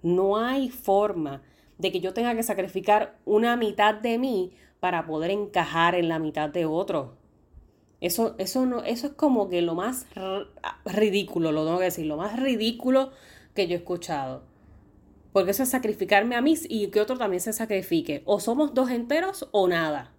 No 0.00 0.36
hay 0.36 0.68
forma 0.68 1.42
de 1.76 1.90
que 1.90 1.98
yo 1.98 2.14
tenga 2.14 2.36
que 2.36 2.44
sacrificar 2.44 3.18
una 3.24 3.56
mitad 3.56 3.96
de 3.96 4.16
mí 4.16 4.52
para 4.78 5.08
poder 5.08 5.32
encajar 5.32 5.96
en 5.96 6.08
la 6.08 6.20
mitad 6.20 6.48
de 6.48 6.66
otro. 6.66 7.18
Eso, 8.00 8.36
eso, 8.38 8.64
no, 8.64 8.84
eso 8.84 9.08
es 9.08 9.12
como 9.14 9.48
que 9.48 9.60
lo 9.60 9.74
más 9.74 10.06
ridículo, 10.84 11.52
lo 11.52 11.64
tengo 11.64 11.78
que 11.78 11.86
decir, 11.86 12.06
lo 12.06 12.16
más 12.16 12.38
ridículo 12.38 13.10
que 13.54 13.66
yo 13.66 13.74
he 13.74 13.78
escuchado. 13.78 14.44
Porque 15.32 15.50
eso 15.50 15.64
es 15.64 15.70
sacrificarme 15.70 16.36
a 16.36 16.40
mí 16.40 16.54
y 16.68 16.88
que 16.88 17.00
otro 17.00 17.18
también 17.18 17.40
se 17.40 17.52
sacrifique. 17.52 18.22
O 18.24 18.40
somos 18.40 18.74
dos 18.74 18.90
enteros 18.90 19.48
o 19.52 19.68
nada. 19.68 20.12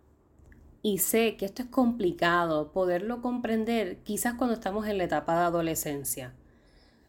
Y 0.81 0.99
sé 0.99 1.35
que 1.35 1.45
esto 1.45 1.63
es 1.63 1.69
complicado 1.69 2.71
poderlo 2.71 3.21
comprender 3.21 3.97
quizás 4.03 4.35
cuando 4.35 4.53
estamos 4.53 4.87
en 4.87 4.97
la 4.97 5.05
etapa 5.05 5.37
de 5.37 5.45
adolescencia. 5.45 6.33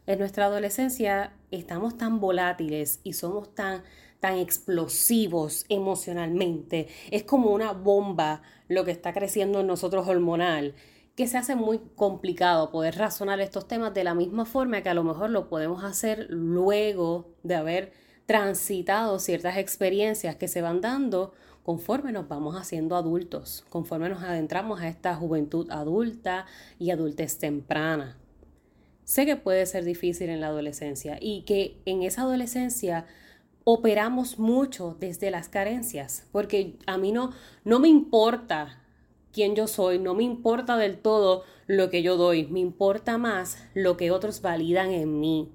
En 0.07 0.19
nuestra 0.19 0.45
adolescencia 0.45 1.33
estamos 1.51 1.97
tan 1.97 2.19
volátiles 2.19 2.99
y 3.03 3.13
somos 3.13 3.53
tan 3.53 3.83
tan 4.21 4.37
explosivos 4.37 5.65
emocionalmente. 5.67 6.87
Es 7.09 7.23
como 7.23 7.49
una 7.49 7.73
bomba 7.73 8.43
lo 8.69 8.85
que 8.85 8.91
está 8.91 9.11
creciendo 9.11 9.59
en 9.59 9.67
nosotros 9.67 10.07
hormonal, 10.07 10.75
que 11.15 11.27
se 11.27 11.37
hace 11.37 11.55
muy 11.55 11.81
complicado 11.95 12.71
poder 12.71 12.95
razonar 12.95 13.41
estos 13.41 13.67
temas 13.67 13.93
de 13.93 14.05
la 14.05 14.13
misma 14.13 14.45
forma 14.45 14.81
que 14.81 14.89
a 14.89 14.93
lo 14.93 15.03
mejor 15.03 15.31
lo 15.31 15.49
podemos 15.49 15.83
hacer 15.83 16.27
luego 16.29 17.33
de 17.43 17.55
haber 17.55 17.93
transitado 18.27 19.19
ciertas 19.19 19.57
experiencias 19.57 20.35
que 20.35 20.47
se 20.47 20.61
van 20.61 20.79
dando 20.79 21.33
conforme 21.63 22.11
nos 22.11 22.27
vamos 22.27 22.55
haciendo 22.55 22.95
adultos, 22.95 23.65
conforme 23.69 24.07
nos 24.07 24.23
adentramos 24.23 24.81
a 24.81 24.87
esta 24.87 25.15
juventud 25.15 25.69
adulta 25.71 26.45
y 26.79 26.91
adultez 26.91 27.39
temprana. 27.39 28.17
Sé 29.03 29.25
que 29.25 29.35
puede 29.35 29.65
ser 29.65 29.83
difícil 29.83 30.29
en 30.29 30.41
la 30.41 30.47
adolescencia 30.47 31.17
y 31.19 31.41
que 31.41 31.81
en 31.85 32.03
esa 32.03 32.21
adolescencia 32.21 33.05
operamos 33.63 34.39
mucho 34.39 34.97
desde 34.99 35.31
las 35.31 35.49
carencias, 35.49 36.27
porque 36.31 36.77
a 36.87 36.97
mí 36.97 37.11
no, 37.11 37.31
no 37.63 37.79
me 37.79 37.87
importa 37.87 38.81
quién 39.31 39.55
yo 39.55 39.67
soy, 39.67 39.99
no 39.99 40.13
me 40.13 40.23
importa 40.23 40.77
del 40.77 40.97
todo 40.97 41.43
lo 41.67 41.89
que 41.89 42.03
yo 42.03 42.17
doy, 42.17 42.47
me 42.47 42.59
importa 42.59 43.17
más 43.17 43.57
lo 43.73 43.97
que 43.97 44.11
otros 44.11 44.41
validan 44.41 44.91
en 44.91 45.19
mí, 45.19 45.51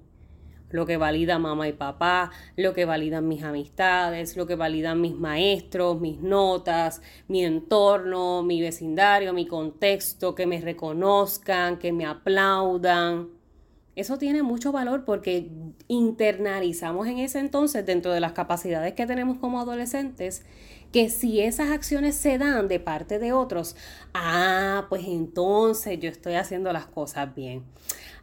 lo 0.69 0.85
que 0.85 0.97
valida 0.97 1.39
mamá 1.39 1.67
y 1.67 1.73
papá, 1.73 2.31
lo 2.55 2.73
que 2.73 2.85
validan 2.85 3.27
mis 3.27 3.43
amistades, 3.43 4.35
lo 4.35 4.47
que 4.47 4.55
validan 4.55 4.99
mis 4.99 5.15
maestros, 5.15 5.99
mis 5.99 6.19
notas, 6.19 7.01
mi 7.27 7.45
entorno, 7.45 8.43
mi 8.43 8.61
vecindario, 8.61 9.33
mi 9.33 9.45
contexto, 9.45 10.35
que 10.35 10.47
me 10.47 10.59
reconozcan, 10.59 11.77
que 11.77 11.93
me 11.93 12.05
aplaudan. 12.05 13.36
Eso 13.97 14.19
tiene 14.19 14.43
mucho 14.43 14.71
valor 14.71 15.05
porque 15.05 15.49
internalizamos 15.87 17.07
en 17.07 17.17
ese 17.17 17.39
entonces, 17.39 17.83
dentro 17.83 18.11
de 18.13 18.19
las 18.19 18.33
capacidades 18.33 18.93
que 18.93 19.07
tenemos 19.07 19.39
como 19.39 19.59
adolescentes, 19.59 20.45
que 20.91 21.09
si 21.09 21.41
esas 21.41 21.71
acciones 21.71 22.15
se 22.15 22.37
dan 22.37 22.67
de 22.67 22.79
parte 22.79 23.17
de 23.17 23.33
otros, 23.33 23.75
ah, 24.13 24.85
pues 24.89 25.07
entonces 25.07 25.99
yo 25.99 26.11
estoy 26.11 26.35
haciendo 26.35 26.71
las 26.71 26.85
cosas 26.85 27.33
bien. 27.33 27.63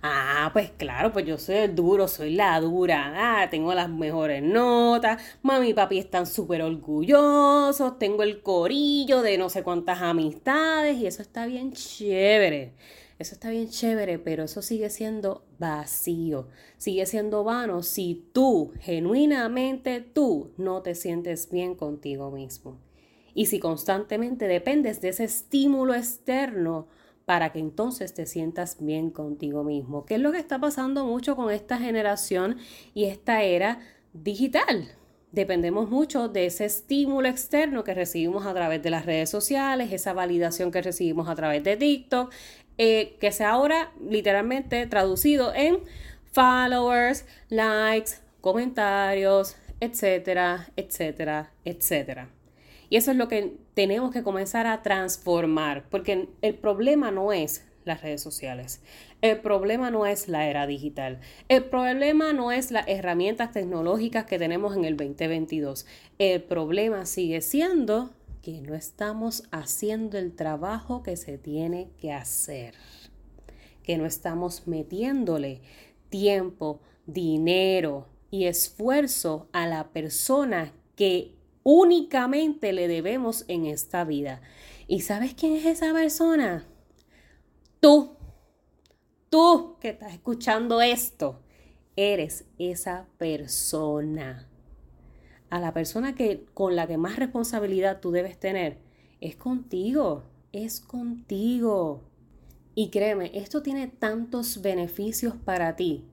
Ah, 0.01 0.51
pues 0.53 0.71
claro, 0.71 1.13
pues 1.13 1.27
yo 1.27 1.39
soy 1.39 1.57
el 1.57 1.75
duro, 1.75 2.07
soy 2.07 2.35
la 2.35 2.61
dura, 2.61 3.41
ah, 3.43 3.51
tengo 3.51 3.75
las 3.75 3.91
mejores 3.91 4.45
notas, 4.45 5.21
mami 5.43 5.71
y 5.71 5.75
papi 5.75 5.99
están 5.99 6.27
súper 6.27 6.63
orgullosos, 6.63 7.99
tengo 7.99 8.23
el 8.23 8.43
corillo 8.43 9.23
de 9.23 9.39
no 9.39 9.51
sé 9.51 9.65
cuántas 9.65 10.03
amistades 10.03 10.99
y 10.99 11.09
eso 11.09 11.21
está 11.21 11.47
bien 11.47 11.73
chévere. 11.73 12.75
Eso 13.19 13.35
está 13.35 13.51
bien 13.51 13.69
chévere, 13.69 14.19
pero 14.19 14.45
eso 14.45 14.61
sigue 14.61 14.91
siendo 14.91 15.45
vacío, 15.59 16.49
sigue 16.79 17.07
siendo 17.07 17.45
vano 17.45 17.83
si 17.85 18.29
tú, 18.33 18.73
genuinamente 18.81 20.01
tú, 20.01 20.53
no 20.57 20.83
te 20.83 20.97
sientes 20.97 21.49
bien 21.51 21.77
contigo 21.77 22.33
mismo. 22.33 22.81
Y 23.33 23.47
si 23.47 23.61
constantemente 23.61 24.49
dependes 24.49 25.01
de 25.01 25.11
ese 25.11 25.25
estímulo 25.25 25.95
externo 25.95 26.89
para 27.25 27.53
que 27.53 27.61
entonces 27.61 28.15
te 28.15 28.27
sientas 28.27 28.79
bien 28.81 29.11
contigo 29.11 29.63
mismo, 29.63 30.05
¿Qué 30.05 30.17
es 30.17 30.21
lo 30.21 30.33
que 30.33 30.39
está 30.39 30.61
pasando 30.61 31.05
mucho 31.05 31.37
con 31.37 31.53
esta 31.53 31.79
generación 31.79 32.59
y 32.95 33.05
esta 33.05 33.43
era 33.43 33.79
digital 34.13 34.89
dependemos 35.35 35.91
mucho 35.91 36.29
de 36.29 36.47
ese 36.47 36.65
estímulo 36.65 37.29
externo 37.29 37.83
que 37.83 37.93
recibimos 37.93 38.47
a 38.47 38.55
través 38.55 38.83
de 38.83 38.91
las 38.91 39.05
redes 39.05 39.31
sociales, 39.31 39.93
esa 39.93 40.13
validación 40.13 40.71
que 40.71 40.81
recibimos 40.81 41.29
a 41.29 41.35
través 41.35 41.65
de 41.65 41.77
TikTok, 41.77 42.33
eh, 42.79 43.17
que 43.21 43.33
sea 43.33 43.51
ahora 43.51 43.93
literalmente 44.09 44.87
traducido 44.87 45.55
en 45.55 45.79
followers, 46.33 47.25
likes, 47.49 48.13
comentarios, 48.41 49.57
etcétera, 49.81 50.69
etcétera, 50.77 51.53
etcétera. 51.65 52.29
Y 52.91 52.97
eso 52.97 53.11
es 53.11 53.17
lo 53.17 53.29
que 53.29 53.57
tenemos 53.75 54.13
que 54.13 54.23
comenzar 54.23 54.67
a 54.67 54.83
transformar, 54.83 55.85
porque 55.91 56.29
el 56.43 56.55
problema 56.55 57.11
no 57.11 57.33
es 57.33 57.65
las 57.85 58.03
redes 58.03 58.23
sociales. 58.23 58.83
El 59.21 59.41
problema 59.41 59.91
no 59.91 60.07
es 60.07 60.29
la 60.29 60.49
era 60.49 60.67
digital. 60.67 61.21
El 61.49 61.65
problema 61.65 62.33
no 62.33 62.53
es 62.53 62.71
las 62.71 62.87
herramientas 62.89 63.53
tecnológicas 63.53 64.25
que 64.27 64.39
tenemos 64.39 64.77
en 64.77 64.85
el 64.85 64.97
2022. 64.97 65.87
El 66.19 66.43
problema 66.43 67.07
sigue 67.07 67.41
siendo 67.41 68.11
que 68.45 68.61
no 68.61 68.75
estamos 68.75 69.45
haciendo 69.53 70.19
el 70.19 70.37
trabajo 70.37 71.03
que 71.03 71.17
se 71.17 71.39
tiene 71.39 71.89
que 71.97 72.13
hacer, 72.13 72.75
que 73.83 73.97
no 73.97 74.05
estamos 74.05 74.67
metiéndole 74.67 75.63
tiempo, 76.11 76.83
dinero 77.07 78.07
y 78.31 78.45
esfuerzo 78.45 79.49
a 79.53 79.67
la 79.67 79.93
persona 79.93 80.75
que 80.95 81.35
únicamente 81.63 82.75
le 82.75 82.87
debemos 82.87 83.47
en 83.49 83.65
esta 83.65 84.05
vida. 84.05 84.43
¿Y 84.89 85.01
sabes 85.01 85.33
quién 85.33 85.55
es 85.55 85.65
esa 85.65 85.95
persona? 85.95 86.67
Tú, 87.81 88.19
tú 89.31 89.79
que 89.81 89.89
estás 89.89 90.13
escuchando 90.13 90.83
esto, 90.83 91.41
eres 91.97 92.45
esa 92.59 93.07
persona. 93.17 94.47
A 95.51 95.61
la 95.61 95.73
persona 95.73 96.15
que 96.15 96.47
con 96.55 96.77
la 96.77 96.87
que 96.87 96.99
más 96.99 97.17
responsabilidad 97.17 98.01
tú 98.01 98.11
debes 98.11 98.39
tener 98.39 98.79
es 99.21 99.37
contigo, 99.37 100.25
es 100.53 100.81
contigo. 100.81 102.03
Y 102.75 102.91
créeme, 102.91 103.31
esto 103.35 103.63
tiene 103.63 103.87
tantos 103.87 104.61
beneficios 104.61 105.35
para 105.37 105.77
ti. 105.77 106.05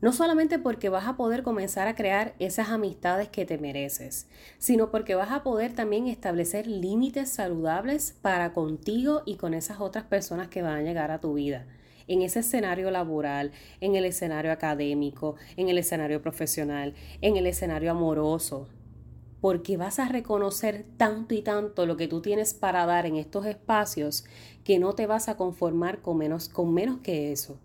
No 0.00 0.12
solamente 0.12 0.58
porque 0.58 0.90
vas 0.90 1.06
a 1.06 1.16
poder 1.16 1.42
comenzar 1.42 1.88
a 1.88 1.94
crear 1.94 2.34
esas 2.38 2.68
amistades 2.68 3.30
que 3.30 3.46
te 3.46 3.56
mereces, 3.56 4.26
sino 4.58 4.90
porque 4.90 5.14
vas 5.14 5.30
a 5.30 5.42
poder 5.42 5.72
también 5.72 6.08
establecer 6.08 6.66
límites 6.66 7.30
saludables 7.30 8.14
para 8.20 8.52
contigo 8.52 9.22
y 9.24 9.36
con 9.36 9.54
esas 9.54 9.80
otras 9.80 10.04
personas 10.04 10.48
que 10.48 10.60
van 10.60 10.74
a 10.76 10.82
llegar 10.82 11.10
a 11.10 11.22
tu 11.22 11.32
vida. 11.32 11.66
En 12.06 12.22
ese 12.22 12.40
escenario 12.40 12.90
laboral, 12.90 13.52
en 13.80 13.94
el 13.94 14.04
escenario 14.04 14.52
académico, 14.52 15.36
en 15.56 15.68
el 15.68 15.78
escenario 15.78 16.20
profesional, 16.20 16.94
en 17.20 17.36
el 17.36 17.46
escenario 17.46 17.90
amoroso, 17.90 18.68
porque 19.44 19.76
vas 19.76 19.98
a 19.98 20.08
reconocer 20.08 20.86
tanto 20.96 21.34
y 21.34 21.42
tanto 21.42 21.84
lo 21.84 21.98
que 21.98 22.08
tú 22.08 22.22
tienes 22.22 22.54
para 22.54 22.86
dar 22.86 23.04
en 23.04 23.16
estos 23.16 23.44
espacios 23.44 24.24
que 24.64 24.78
no 24.78 24.94
te 24.94 25.06
vas 25.06 25.28
a 25.28 25.36
conformar 25.36 26.00
con 26.00 26.16
menos, 26.16 26.48
con 26.48 26.72
menos 26.72 27.00
que 27.00 27.30
eso. 27.30 27.58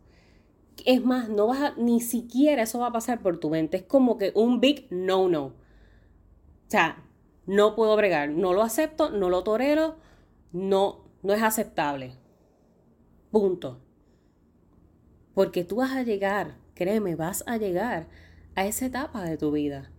Es 0.85 1.05
más, 1.05 1.29
no 1.29 1.47
vas 1.47 1.61
a, 1.61 1.73
ni 1.77 2.01
siquiera 2.01 2.63
eso 2.63 2.79
va 2.79 2.87
a 2.87 2.91
pasar 2.91 3.21
por 3.21 3.39
tu 3.39 3.49
mente. 3.49 3.77
Es 3.77 3.83
como 3.83 4.17
que 4.17 4.33
un 4.35 4.59
big 4.59 4.87
no, 4.89 5.29
no. 5.29 5.45
O 5.45 5.53
sea, 6.67 7.01
no 7.45 7.75
puedo 7.75 7.95
bregar, 7.95 8.29
no 8.29 8.51
lo 8.51 8.61
acepto, 8.61 9.09
no 9.09 9.29
lo 9.29 9.43
torero, 9.43 9.95
no, 10.51 11.05
no 11.23 11.33
es 11.33 11.41
aceptable. 11.41 12.11
Punto. 13.31 13.79
Porque 15.39 15.63
tú 15.63 15.77
vas 15.77 15.93
a 15.93 16.03
llegar, 16.03 16.57
créeme, 16.73 17.15
vas 17.15 17.45
a 17.47 17.55
llegar 17.55 18.07
a 18.55 18.65
esa 18.65 18.87
etapa 18.87 19.23
de 19.23 19.37
tu 19.37 19.53
vida 19.53 19.89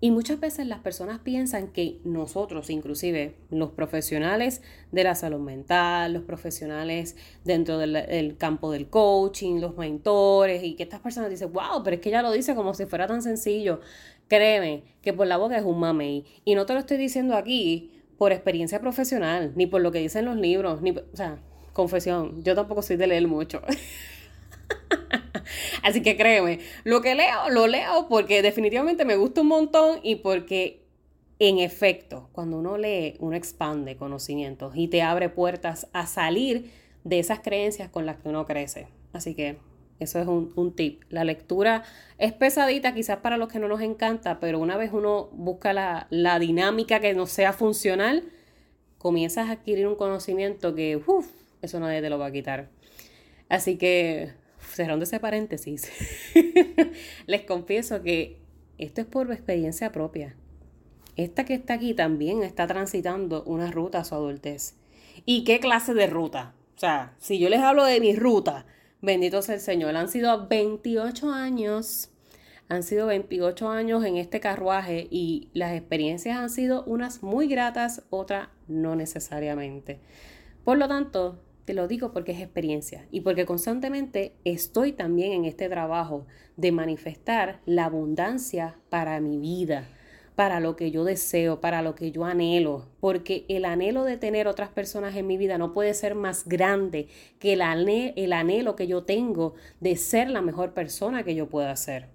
y 0.00 0.10
muchas 0.10 0.40
veces 0.40 0.66
las 0.66 0.78
personas 0.78 1.18
piensan 1.18 1.68
que 1.68 2.00
nosotros, 2.04 2.70
inclusive 2.70 3.34
los 3.50 3.72
profesionales 3.72 4.62
de 4.90 5.04
la 5.04 5.14
salud 5.14 5.40
mental, 5.40 6.14
los 6.14 6.22
profesionales 6.22 7.16
dentro 7.44 7.76
del, 7.76 8.36
campo 8.38 8.70
del 8.70 8.88
coaching, 8.88 9.60
los 9.60 9.76
mentores, 9.76 10.64
y 10.64 10.74
que 10.74 10.84
estas 10.84 11.00
personas 11.00 11.28
dicen, 11.28 11.52
wow, 11.52 11.82
pero 11.84 11.96
es 11.96 12.00
que 12.00 12.08
ella 12.08 12.22
lo 12.22 12.32
dice 12.32 12.54
como 12.54 12.72
si 12.72 12.86
fuera 12.86 13.06
tan 13.06 13.20
sencillo. 13.20 13.80
Créeme 14.26 14.84
que 15.02 15.12
por 15.12 15.26
la 15.26 15.36
boca 15.36 15.58
es 15.58 15.64
un 15.66 15.80
mamey. 15.80 16.24
Y 16.46 16.54
no 16.54 16.64
te 16.64 16.72
lo 16.72 16.78
estoy 16.78 16.96
diciendo 16.96 17.36
aquí 17.36 17.92
por 18.16 18.32
experiencia 18.32 18.80
profesional, 18.80 19.52
ni 19.54 19.66
por 19.66 19.82
lo 19.82 19.92
que 19.92 19.98
dicen 19.98 20.24
los 20.24 20.36
libros, 20.36 20.80
ni, 20.80 20.92
o 20.92 21.04
sea, 21.12 21.42
confesión, 21.74 22.42
yo 22.42 22.54
tampoco 22.54 22.80
soy 22.80 22.96
de 22.96 23.06
leer 23.06 23.28
mucho. 23.28 23.60
Así 25.82 26.02
que 26.02 26.16
créeme, 26.16 26.60
lo 26.84 27.00
que 27.00 27.14
leo, 27.14 27.50
lo 27.50 27.66
leo 27.66 28.06
porque 28.08 28.42
definitivamente 28.42 29.04
me 29.04 29.16
gusta 29.16 29.40
un 29.40 29.48
montón 29.48 30.00
y 30.02 30.16
porque 30.16 30.82
en 31.38 31.58
efecto, 31.58 32.28
cuando 32.32 32.58
uno 32.58 32.78
lee, 32.78 33.16
uno 33.18 33.36
expande 33.36 33.96
conocimientos 33.96 34.74
y 34.76 34.88
te 34.88 35.02
abre 35.02 35.28
puertas 35.28 35.88
a 35.92 36.06
salir 36.06 36.70
de 37.04 37.18
esas 37.18 37.40
creencias 37.40 37.90
con 37.90 38.06
las 38.06 38.18
que 38.18 38.28
uno 38.28 38.46
crece. 38.46 38.86
Así 39.12 39.34
que 39.34 39.58
eso 39.98 40.20
es 40.20 40.26
un, 40.26 40.72
tip. 40.74 41.02
La 41.10 41.24
lectura 41.24 41.82
es 42.18 42.32
pesadita 42.32 42.94
quizás 42.94 43.18
para 43.18 43.36
los 43.36 43.48
que 43.48 43.58
no 43.58 43.68
nos 43.68 43.80
encanta, 43.80 44.40
pero 44.40 44.58
una 44.58 44.76
vez 44.76 44.92
uno 44.92 45.30
busca 45.32 45.72
la, 45.72 46.06
la 46.10 46.38
dinámica 46.38 47.00
que 47.00 47.14
no 47.14 47.26
sea 47.26 47.52
funcional, 47.52 48.24
comienzas 48.98 49.48
a 49.48 49.52
adquirir 49.52 49.86
un 49.86 49.96
conocimiento 49.96 50.74
que, 50.74 50.96
uff, 50.96 51.28
eso 51.60 51.80
nadie 51.80 52.00
te 52.00 52.10
lo 52.10 52.18
va 52.18 52.26
a 52.26 52.32
quitar. 52.32 52.68
Así 53.48 53.76
que 53.76 54.32
cerrando 54.72 55.04
ese 55.04 55.20
paréntesis, 55.20 55.90
les 57.26 57.42
confieso 57.42 58.02
que 58.02 58.40
esto 58.78 59.00
es 59.00 59.06
por 59.06 59.30
experiencia 59.30 59.92
propia. 59.92 60.34
Esta 61.16 61.44
que 61.44 61.54
está 61.54 61.74
aquí 61.74 61.94
también 61.94 62.42
está 62.42 62.66
transitando 62.66 63.44
una 63.44 63.70
ruta 63.70 64.00
a 64.00 64.04
su 64.04 64.14
adultez. 64.14 64.76
¿Y 65.26 65.44
qué 65.44 65.60
clase 65.60 65.94
de 65.94 66.06
ruta? 66.06 66.54
O 66.76 66.78
sea, 66.78 67.14
si 67.18 67.38
yo 67.38 67.48
les 67.48 67.60
hablo 67.60 67.84
de 67.84 68.00
mi 68.00 68.16
ruta, 68.16 68.66
bendito 69.02 69.42
sea 69.42 69.56
el 69.56 69.60
Señor, 69.60 69.94
han 69.94 70.08
sido 70.08 70.48
28 70.48 71.30
años, 71.30 72.10
han 72.68 72.82
sido 72.82 73.06
28 73.06 73.68
años 73.68 74.04
en 74.04 74.16
este 74.16 74.40
carruaje 74.40 75.06
y 75.10 75.50
las 75.52 75.74
experiencias 75.74 76.38
han 76.38 76.48
sido 76.48 76.82
unas 76.84 77.22
muy 77.22 77.46
gratas, 77.46 78.02
otras 78.08 78.48
no 78.68 78.96
necesariamente. 78.96 80.00
Por 80.64 80.78
lo 80.78 80.88
tanto, 80.88 81.42
te 81.64 81.74
lo 81.74 81.86
digo 81.86 82.12
porque 82.12 82.32
es 82.32 82.40
experiencia 82.40 83.06
y 83.10 83.20
porque 83.20 83.46
constantemente 83.46 84.34
estoy 84.44 84.92
también 84.92 85.32
en 85.32 85.44
este 85.44 85.68
trabajo 85.68 86.26
de 86.56 86.72
manifestar 86.72 87.60
la 87.66 87.84
abundancia 87.84 88.78
para 88.88 89.20
mi 89.20 89.38
vida, 89.38 89.86
para 90.34 90.60
lo 90.60 90.76
que 90.76 90.90
yo 90.90 91.04
deseo, 91.04 91.60
para 91.60 91.82
lo 91.82 91.94
que 91.94 92.10
yo 92.10 92.24
anhelo, 92.24 92.88
porque 93.00 93.44
el 93.48 93.64
anhelo 93.64 94.04
de 94.04 94.16
tener 94.16 94.48
otras 94.48 94.70
personas 94.70 95.14
en 95.14 95.26
mi 95.26 95.36
vida 95.36 95.58
no 95.58 95.72
puede 95.72 95.94
ser 95.94 96.14
más 96.14 96.46
grande 96.46 97.08
que 97.38 97.52
el, 97.52 97.62
anhelo, 97.62 98.12
el 98.16 98.32
anhelo 98.32 98.74
que 98.74 98.86
yo 98.86 99.04
tengo 99.04 99.54
de 99.80 99.96
ser 99.96 100.30
la 100.30 100.42
mejor 100.42 100.74
persona 100.74 101.22
que 101.22 101.34
yo 101.34 101.48
pueda 101.48 101.76
ser. 101.76 102.08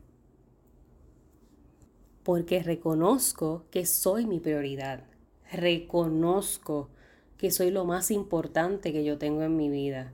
Porque 2.24 2.62
reconozco 2.62 3.64
que 3.72 3.86
soy 3.86 4.26
mi 4.26 4.42
prioridad, 4.42 5.06
reconozco 5.50 6.90
que 7.38 7.52
soy 7.52 7.72
lo 7.72 7.86
más 7.86 8.12
importante 8.12 8.92
que 8.92 9.04
yo 9.04 9.18
tengo 9.18 9.44
en 9.44 9.56
mi 9.56 9.70
vida. 9.70 10.12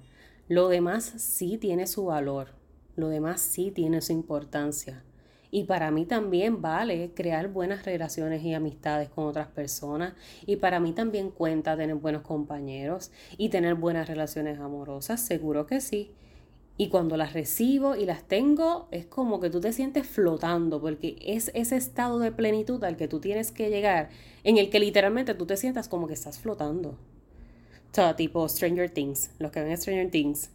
Lo 0.49 0.67
demás 0.67 1.05
sí 1.05 1.57
tiene 1.57 1.87
su 1.87 2.05
valor, 2.05 2.49
lo 2.95 3.07
demás 3.09 3.41
sí 3.41 3.71
tiene 3.71 4.01
su 4.01 4.11
importancia. 4.11 5.03
Y 5.49 5.65
para 5.65 5.91
mí 5.91 6.05
también 6.05 6.63
vale 6.63 7.11
crear 7.13 7.47
buenas 7.47 7.85
relaciones 7.85 8.43
y 8.43 8.55
amistades 8.55 9.09
con 9.09 9.25
otras 9.25 9.47
personas. 9.47 10.15
Y 10.47 10.55
para 10.55 10.79
mí 10.79 10.93
también 10.93 11.29
cuenta 11.29 11.77
tener 11.77 11.95
buenos 11.95 12.23
compañeros 12.23 13.11
y 13.37 13.49
tener 13.49 13.75
buenas 13.75 14.07
relaciones 14.07 14.59
amorosas, 14.59 15.21
seguro 15.21 15.67
que 15.67 15.79
sí. 15.79 16.11
Y 16.75 16.89
cuando 16.89 17.17
las 17.17 17.33
recibo 17.33 17.95
y 17.95 18.05
las 18.05 18.23
tengo, 18.23 18.87
es 18.89 19.05
como 19.05 19.39
que 19.39 19.51
tú 19.51 19.61
te 19.61 19.73
sientes 19.73 20.07
flotando, 20.07 20.81
porque 20.81 21.17
es 21.21 21.51
ese 21.53 21.77
estado 21.77 22.17
de 22.17 22.31
plenitud 22.31 22.83
al 22.83 22.97
que 22.97 23.07
tú 23.07 23.19
tienes 23.19 23.51
que 23.51 23.69
llegar, 23.69 24.09
en 24.43 24.57
el 24.57 24.71
que 24.71 24.79
literalmente 24.79 25.35
tú 25.35 25.45
te 25.45 25.55
sientas 25.55 25.87
como 25.87 26.07
que 26.07 26.15
estás 26.15 26.39
flotando. 26.39 26.97
Todo 27.93 28.15
tipo 28.15 28.49
Stranger 28.49 28.89
Things, 28.89 29.29
los 29.37 29.51
que 29.51 29.61
ven 29.61 29.77
Stranger 29.77 30.09
Things. 30.09 30.49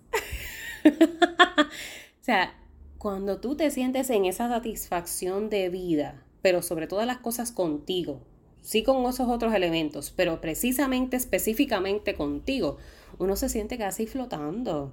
o 0.85 2.25
sea, 2.25 2.53
cuando 2.99 3.39
tú 3.39 3.57
te 3.57 3.71
sientes 3.71 4.11
en 4.11 4.25
esa 4.25 4.49
satisfacción 4.49 5.49
de 5.49 5.69
vida, 5.69 6.25
pero 6.43 6.63
sobre 6.63 6.89
todas 6.89 7.07
las 7.07 7.19
cosas 7.19 7.53
contigo, 7.53 8.21
sí 8.61 8.83
con 8.83 9.07
esos 9.07 9.29
otros 9.29 9.55
elementos, 9.55 10.13
pero 10.15 10.41
precisamente, 10.41 11.17
específicamente 11.17 12.15
contigo, 12.15 12.79
uno 13.19 13.37
se 13.37 13.49
siente 13.49 13.79
casi 13.79 14.07
flotando. 14.07 14.93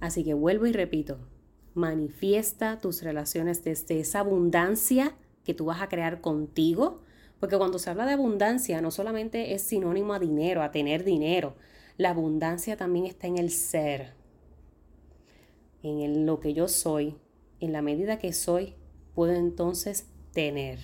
Así 0.00 0.22
que 0.22 0.34
vuelvo 0.34 0.66
y 0.66 0.72
repito, 0.72 1.18
manifiesta 1.72 2.78
tus 2.78 3.02
relaciones 3.02 3.64
desde 3.64 4.00
esa 4.00 4.20
abundancia 4.20 5.16
que 5.44 5.54
tú 5.54 5.64
vas 5.64 5.80
a 5.80 5.88
crear 5.88 6.20
contigo, 6.20 7.00
porque 7.44 7.58
cuando 7.58 7.78
se 7.78 7.90
habla 7.90 8.06
de 8.06 8.14
abundancia, 8.14 8.80
no 8.80 8.90
solamente 8.90 9.52
es 9.52 9.60
sinónimo 9.60 10.14
a 10.14 10.18
dinero, 10.18 10.62
a 10.62 10.70
tener 10.70 11.04
dinero. 11.04 11.56
La 11.98 12.08
abundancia 12.08 12.78
también 12.78 13.04
está 13.04 13.26
en 13.26 13.36
el 13.36 13.50
ser, 13.50 14.14
en 15.82 16.24
lo 16.24 16.40
que 16.40 16.54
yo 16.54 16.68
soy. 16.68 17.16
En 17.60 17.74
la 17.74 17.82
medida 17.82 18.18
que 18.18 18.32
soy, 18.32 18.76
puedo 19.14 19.34
entonces 19.34 20.08
tener. 20.32 20.78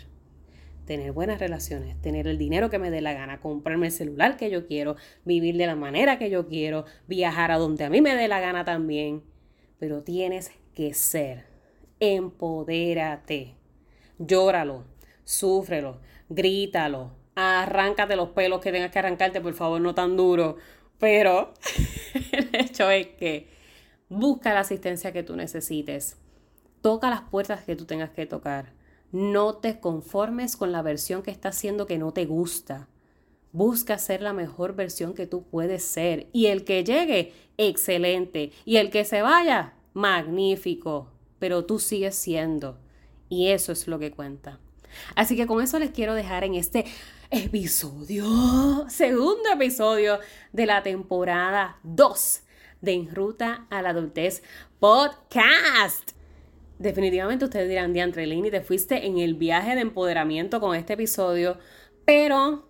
Tener 0.85 1.12
buenas 1.12 1.40
relaciones, 1.40 1.99
tener 2.03 2.27
el 2.27 2.37
dinero 2.37 2.68
que 2.68 2.79
me 2.79 2.90
dé 2.90 3.01
la 3.01 3.14
gana, 3.14 3.40
comprarme 3.40 3.87
el 3.87 3.92
celular 3.92 4.37
que 4.37 4.51
yo 4.51 4.66
quiero, 4.66 4.96
vivir 5.25 5.57
de 5.57 5.66
la 5.66 5.77
manera 5.77 6.18
que 6.18 6.29
yo 6.29 6.46
quiero, 6.46 6.85
viajar 7.09 7.53
a 7.53 7.57
donde 7.57 7.85
a 7.85 7.88
mí 7.88 8.03
me 8.03 8.14
dé 8.14 8.29
la 8.29 8.40
gana 8.40 8.66
también. 8.66 9.23
Pero 9.79 10.03
tienes 10.03 10.51
que 10.75 10.92
ser. 10.92 11.46
Empodérate. 12.01 13.55
Llóralo, 14.18 14.85
súfrelo, 15.31 16.01
grítalo, 16.29 17.12
arráncate 17.37 18.16
los 18.16 18.31
pelos 18.31 18.61
que 18.61 18.73
tengas 18.73 18.90
que 18.90 18.99
arrancarte, 18.99 19.40
por 19.40 19.55
favor, 19.55 19.81
no 19.81 19.95
tan 19.95 20.16
duro. 20.16 20.57
Pero 20.99 21.55
el 22.33 22.51
hecho 22.53 22.90
es 22.90 23.07
que 23.09 23.49
busca 24.09 24.53
la 24.53 24.61
asistencia 24.61 25.12
que 25.12 25.23
tú 25.23 25.37
necesites. 25.37 26.16
Toca 26.83 27.11
las 27.11 27.23
puertas 27.23 27.62
que 27.62 27.77
tú 27.77 27.85
tengas 27.85 28.11
que 28.11 28.27
tocar. 28.27 28.73
No 29.12 29.55
te 29.55 29.81
conformes 29.81 30.57
con 30.57 30.73
la 30.73 30.83
versión 30.83 31.23
que 31.23 31.31
estás 31.31 31.57
haciendo 31.57 31.87
que 31.87 31.99
no 31.99 32.12
te 32.12 32.27
gusta. 32.27 32.88
Busca 33.53 33.99
ser 33.99 34.23
la 34.23 34.33
mejor 34.33 34.75
versión 34.75 35.14
que 35.14 35.27
tú 35.27 35.45
puedes 35.45 35.85
ser. 35.85 36.29
Y 36.33 36.47
el 36.47 36.64
que 36.64 36.85
llegue, 36.85 37.33
excelente. 37.57 38.53
Y 38.64 38.77
el 38.77 38.90
que 38.90 39.05
se 39.05 39.23
vaya, 39.23 39.75
magnífico. 39.95 41.09
Pero 41.38 41.64
tú 41.64 41.79
sigues 41.79 42.14
siendo. 42.14 42.79
Y 43.29 43.49
eso 43.49 43.73
es 43.73 43.87
lo 43.88 43.99
que 43.99 44.11
cuenta. 44.11 44.59
Así 45.14 45.37
que 45.37 45.46
con 45.46 45.62
eso 45.62 45.79
les 45.79 45.90
quiero 45.90 46.14
dejar 46.14 46.44
en 46.44 46.55
este 46.55 46.85
episodio, 47.31 48.24
segundo 48.88 49.50
episodio 49.53 50.18
de 50.53 50.66
la 50.66 50.83
temporada 50.83 51.79
2 51.83 52.42
de 52.81 52.92
En 52.92 53.14
Ruta 53.14 53.66
a 53.70 53.83
la 53.83 53.90
Adultez 53.90 54.42
Podcast. 54.79 56.12
Definitivamente 56.79 57.44
ustedes 57.44 57.68
dirán, 57.68 57.92
Diantre 57.92 58.26
Lini, 58.26 58.50
te 58.50 58.62
fuiste 58.62 59.07
en 59.07 59.18
el 59.18 59.35
viaje 59.35 59.74
de 59.74 59.83
empoderamiento 59.83 60.61
con 60.61 60.74
este 60.74 60.94
episodio, 60.94 61.59
pero 62.07 62.69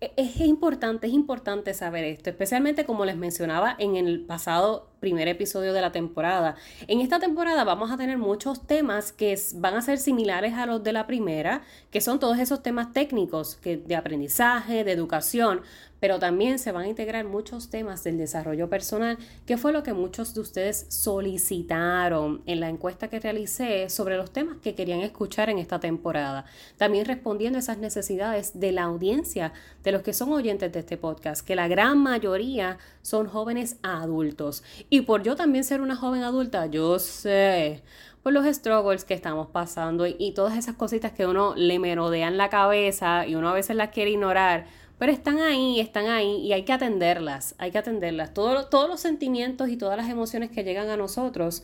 es 0.00 0.40
importante, 0.40 1.08
es 1.08 1.12
importante 1.12 1.74
saber 1.74 2.04
esto, 2.04 2.30
especialmente 2.30 2.84
como 2.84 3.04
les 3.04 3.16
mencionaba 3.16 3.74
en 3.78 3.96
el 3.96 4.20
pasado 4.20 4.88
primer 5.00 5.28
episodio 5.28 5.72
de 5.72 5.80
la 5.80 5.92
temporada. 5.92 6.56
En 6.86 7.00
esta 7.00 7.18
temporada 7.18 7.64
vamos 7.64 7.90
a 7.90 7.96
tener 7.96 8.18
muchos 8.18 8.66
temas 8.66 9.12
que 9.12 9.36
van 9.54 9.74
a 9.74 9.82
ser 9.82 9.98
similares 9.98 10.54
a 10.54 10.66
los 10.66 10.82
de 10.82 10.92
la 10.92 11.06
primera, 11.06 11.62
que 11.90 12.00
son 12.00 12.20
todos 12.20 12.38
esos 12.38 12.62
temas 12.62 12.92
técnicos 12.92 13.56
que, 13.56 13.76
de 13.76 13.96
aprendizaje, 13.96 14.84
de 14.84 14.92
educación, 14.92 15.62
pero 16.00 16.18
también 16.18 16.58
se 16.58 16.72
van 16.72 16.84
a 16.84 16.88
integrar 16.88 17.24
muchos 17.24 17.70
temas 17.70 18.04
del 18.04 18.18
desarrollo 18.18 18.68
personal, 18.68 19.18
que 19.46 19.56
fue 19.56 19.72
lo 19.72 19.82
que 19.82 19.92
muchos 19.92 20.34
de 20.34 20.40
ustedes 20.40 20.86
solicitaron 20.88 22.42
en 22.46 22.60
la 22.60 22.68
encuesta 22.68 23.08
que 23.08 23.20
realicé 23.20 23.88
sobre 23.90 24.16
los 24.16 24.30
temas 24.30 24.58
que 24.58 24.74
querían 24.74 25.00
escuchar 25.00 25.50
en 25.50 25.58
esta 25.58 25.80
temporada. 25.80 26.44
También 26.76 27.04
respondiendo 27.04 27.58
a 27.58 27.60
esas 27.60 27.78
necesidades 27.78 28.58
de 28.58 28.72
la 28.72 28.84
audiencia, 28.84 29.52
de 29.82 29.92
los 29.92 30.02
que 30.02 30.12
son 30.12 30.32
oyentes 30.32 30.72
de 30.72 30.80
este 30.80 30.96
podcast, 30.96 31.44
que 31.44 31.56
la 31.56 31.68
gran 31.68 31.98
mayoría 31.98 32.78
son 33.02 33.26
jóvenes 33.26 33.76
adultos. 33.82 34.62
Y 34.90 35.02
por 35.02 35.22
yo 35.22 35.36
también 35.36 35.64
ser 35.64 35.80
una 35.80 35.96
joven 35.96 36.22
adulta, 36.22 36.66
yo 36.66 36.98
sé 36.98 37.82
por 38.22 38.32
los 38.32 38.44
struggles 38.46 39.04
que 39.04 39.14
estamos 39.14 39.46
pasando 39.48 40.06
y, 40.06 40.16
y 40.18 40.32
todas 40.32 40.56
esas 40.56 40.74
cositas 40.74 41.12
que 41.12 41.26
uno 41.26 41.54
le 41.56 41.78
merodean 41.78 42.36
la 42.36 42.48
cabeza 42.50 43.26
y 43.26 43.36
uno 43.36 43.48
a 43.48 43.54
veces 43.54 43.76
las 43.76 43.90
quiere 43.90 44.10
ignorar 44.10 44.66
pero 44.98 45.12
están 45.12 45.38
ahí, 45.38 45.80
están 45.80 46.06
ahí 46.06 46.36
y 46.38 46.52
hay 46.52 46.64
que 46.64 46.72
atenderlas, 46.72 47.54
hay 47.58 47.70
que 47.70 47.78
atenderlas. 47.78 48.34
todos 48.34 48.88
los 48.88 49.00
sentimientos 49.00 49.68
y 49.68 49.76
todas 49.76 49.96
las 49.96 50.10
emociones 50.10 50.50
que 50.50 50.64
llegan 50.64 50.88
a 50.88 50.96
nosotros 50.96 51.62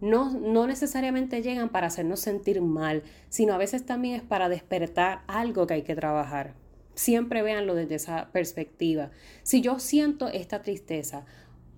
no, 0.00 0.30
no 0.30 0.66
necesariamente 0.66 1.42
llegan 1.42 1.70
para 1.70 1.88
hacernos 1.88 2.20
sentir 2.20 2.60
mal, 2.60 3.02
sino 3.28 3.54
a 3.54 3.58
veces 3.58 3.84
también 3.84 4.14
es 4.14 4.22
para 4.22 4.48
despertar 4.48 5.22
algo 5.26 5.66
que 5.66 5.74
hay 5.74 5.82
que 5.82 5.96
trabajar. 5.96 6.54
Siempre 6.94 7.42
véanlo 7.42 7.74
desde 7.74 7.96
esa 7.96 8.28
perspectiva. 8.32 9.10
Si 9.42 9.60
yo 9.60 9.78
siento 9.78 10.28
esta 10.28 10.62
tristeza, 10.62 11.26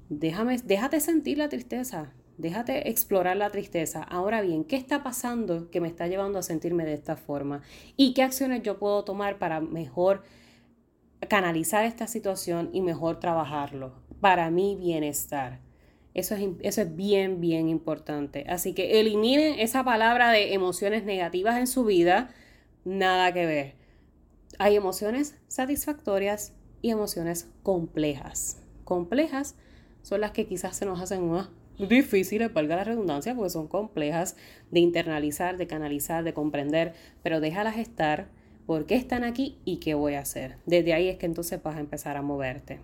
déjame, 0.08 0.58
déjate 0.58 1.00
sentir 1.00 1.38
la 1.38 1.48
tristeza, 1.48 2.12
déjate 2.38 2.90
explorar 2.90 3.36
la 3.36 3.50
tristeza. 3.50 4.02
Ahora 4.02 4.40
bien, 4.42 4.64
¿qué 4.64 4.76
está 4.76 5.02
pasando 5.02 5.70
que 5.70 5.80
me 5.80 5.88
está 5.88 6.06
llevando 6.06 6.38
a 6.38 6.42
sentirme 6.42 6.84
de 6.84 6.94
esta 6.94 7.16
forma? 7.16 7.62
¿Y 7.96 8.14
qué 8.14 8.22
acciones 8.22 8.62
yo 8.62 8.78
puedo 8.78 9.04
tomar 9.04 9.38
para 9.38 9.60
mejor 9.60 10.22
canalizar 11.28 11.84
esta 11.84 12.06
situación 12.06 12.70
y 12.72 12.80
mejor 12.80 13.20
trabajarlo 13.20 13.92
para 14.20 14.50
mi 14.50 14.76
bienestar. 14.76 15.60
Eso 16.14 16.34
es, 16.34 16.48
eso 16.60 16.82
es 16.82 16.96
bien, 16.96 17.40
bien 17.40 17.68
importante. 17.68 18.44
Así 18.48 18.74
que 18.74 19.00
eliminen 19.00 19.58
esa 19.60 19.84
palabra 19.84 20.30
de 20.32 20.54
emociones 20.54 21.04
negativas 21.04 21.58
en 21.58 21.66
su 21.66 21.84
vida. 21.84 22.30
Nada 22.84 23.32
que 23.32 23.46
ver. 23.46 23.74
Hay 24.58 24.76
emociones 24.76 25.36
satisfactorias 25.48 26.52
y 26.82 26.90
emociones 26.90 27.48
complejas. 27.62 28.60
Complejas 28.84 29.54
son 30.02 30.20
las 30.20 30.32
que 30.32 30.46
quizás 30.46 30.76
se 30.76 30.86
nos 30.86 31.00
hacen 31.00 31.30
más 31.30 31.50
difíciles, 31.78 32.52
valga 32.52 32.76
la 32.76 32.84
redundancia, 32.84 33.34
porque 33.34 33.50
son 33.50 33.68
complejas 33.68 34.36
de 34.70 34.80
internalizar, 34.80 35.56
de 35.56 35.66
canalizar, 35.66 36.24
de 36.24 36.34
comprender, 36.34 36.94
pero 37.22 37.40
déjalas 37.40 37.78
estar 37.78 38.28
por 38.70 38.86
qué 38.86 38.94
están 38.94 39.24
aquí 39.24 39.58
y 39.64 39.78
qué 39.78 39.94
voy 39.94 40.14
a 40.14 40.20
hacer. 40.20 40.58
Desde 40.64 40.94
ahí 40.94 41.08
es 41.08 41.18
que 41.18 41.26
entonces 41.26 41.60
vas 41.60 41.74
a 41.74 41.80
empezar 41.80 42.16
a 42.16 42.22
moverte. 42.22 42.78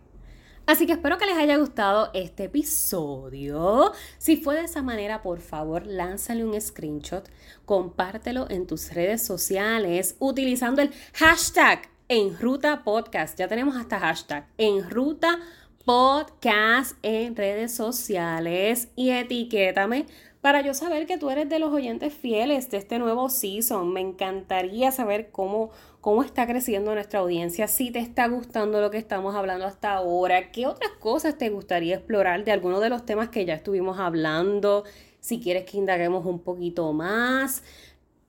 Así 0.66 0.84
que 0.84 0.94
espero 0.94 1.16
que 1.16 1.26
les 1.26 1.36
haya 1.36 1.58
gustado 1.58 2.10
este 2.12 2.46
episodio. 2.46 3.92
Si 4.18 4.36
fue 4.36 4.56
de 4.56 4.62
esa 4.62 4.82
manera, 4.82 5.22
por 5.22 5.38
favor, 5.38 5.86
lánzale 5.86 6.44
un 6.44 6.60
screenshot, 6.60 7.30
compártelo 7.64 8.50
en 8.50 8.66
tus 8.66 8.92
redes 8.94 9.24
sociales 9.24 10.16
utilizando 10.18 10.82
el 10.82 10.90
hashtag 11.12 11.82
en 12.08 12.36
ruta 12.36 12.82
podcast. 12.82 13.38
Ya 13.38 13.46
tenemos 13.46 13.76
hasta 13.76 14.00
hashtag 14.00 14.48
en 14.58 14.90
ruta 14.90 15.38
podcast 15.84 16.96
en 17.04 17.36
redes 17.36 17.72
sociales 17.72 18.88
y 18.96 19.10
etiquétame 19.10 20.06
para 20.46 20.60
yo 20.60 20.74
saber 20.74 21.08
que 21.08 21.18
tú 21.18 21.28
eres 21.28 21.48
de 21.48 21.58
los 21.58 21.72
oyentes 21.72 22.14
fieles 22.14 22.70
de 22.70 22.76
este 22.76 23.00
nuevo 23.00 23.28
season. 23.28 23.92
Me 23.92 24.00
encantaría 24.00 24.92
saber 24.92 25.30
cómo, 25.32 25.72
cómo 26.00 26.22
está 26.22 26.46
creciendo 26.46 26.94
nuestra 26.94 27.18
audiencia, 27.18 27.66
si 27.66 27.90
te 27.90 27.98
está 27.98 28.28
gustando 28.28 28.80
lo 28.80 28.92
que 28.92 28.96
estamos 28.96 29.34
hablando 29.34 29.66
hasta 29.66 29.94
ahora, 29.94 30.52
qué 30.52 30.68
otras 30.68 30.92
cosas 31.00 31.36
te 31.36 31.48
gustaría 31.48 31.96
explorar 31.96 32.44
de 32.44 32.52
algunos 32.52 32.80
de 32.80 32.90
los 32.90 33.04
temas 33.04 33.28
que 33.28 33.44
ya 33.44 33.54
estuvimos 33.54 33.98
hablando, 33.98 34.84
si 35.18 35.40
quieres 35.40 35.64
que 35.64 35.78
indaguemos 35.78 36.24
un 36.24 36.38
poquito 36.38 36.92
más. 36.92 37.64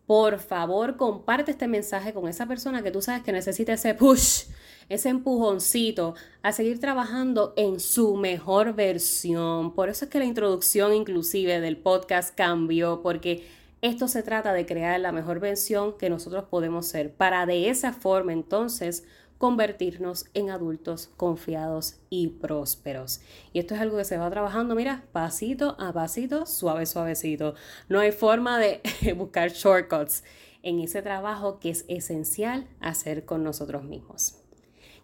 Por 0.07 0.39
favor, 0.39 0.97
comparte 0.97 1.51
este 1.51 1.67
mensaje 1.67 2.13
con 2.13 2.27
esa 2.27 2.47
persona 2.47 2.81
que 2.81 2.89
tú 2.89 3.03
sabes 3.03 3.21
que 3.21 3.31
necesita 3.31 3.73
ese 3.73 3.93
push 3.93 4.45
ese 4.89 5.09
empujoncito 5.09 6.15
a 6.41 6.51
seguir 6.51 6.79
trabajando 6.79 7.53
en 7.57 7.79
su 7.79 8.15
mejor 8.15 8.73
versión. 8.73 9.73
Por 9.73 9.89
eso 9.89 10.05
es 10.05 10.11
que 10.11 10.19
la 10.19 10.25
introducción 10.25 10.93
inclusive 10.93 11.59
del 11.59 11.77
podcast 11.77 12.33
cambió, 12.33 13.01
porque 13.01 13.45
esto 13.81 14.07
se 14.07 14.23
trata 14.23 14.53
de 14.53 14.65
crear 14.65 14.99
la 14.99 15.11
mejor 15.11 15.39
versión 15.39 15.97
que 15.97 16.09
nosotros 16.09 16.45
podemos 16.45 16.87
ser, 16.87 17.13
para 17.13 17.45
de 17.45 17.69
esa 17.69 17.93
forma 17.93 18.33
entonces 18.33 19.03
convertirnos 19.37 20.25
en 20.33 20.49
adultos 20.49 21.09
confiados 21.17 21.99
y 22.09 22.27
prósperos. 22.27 23.21
Y 23.53 23.59
esto 23.59 23.75
es 23.75 23.81
algo 23.81 23.97
que 23.97 24.05
se 24.05 24.17
va 24.17 24.29
trabajando, 24.29 24.75
mira, 24.75 25.03
pasito 25.11 25.75
a 25.79 25.93
pasito, 25.93 26.45
suave, 26.45 26.85
suavecito. 26.85 27.55
No 27.89 27.99
hay 27.99 28.11
forma 28.11 28.57
de 28.59 28.81
buscar 29.15 29.51
shortcuts 29.51 30.23
en 30.63 30.79
ese 30.79 31.01
trabajo 31.01 31.59
que 31.59 31.69
es 31.69 31.85
esencial 31.87 32.67
hacer 32.79 33.25
con 33.25 33.43
nosotros 33.43 33.83
mismos. 33.83 34.35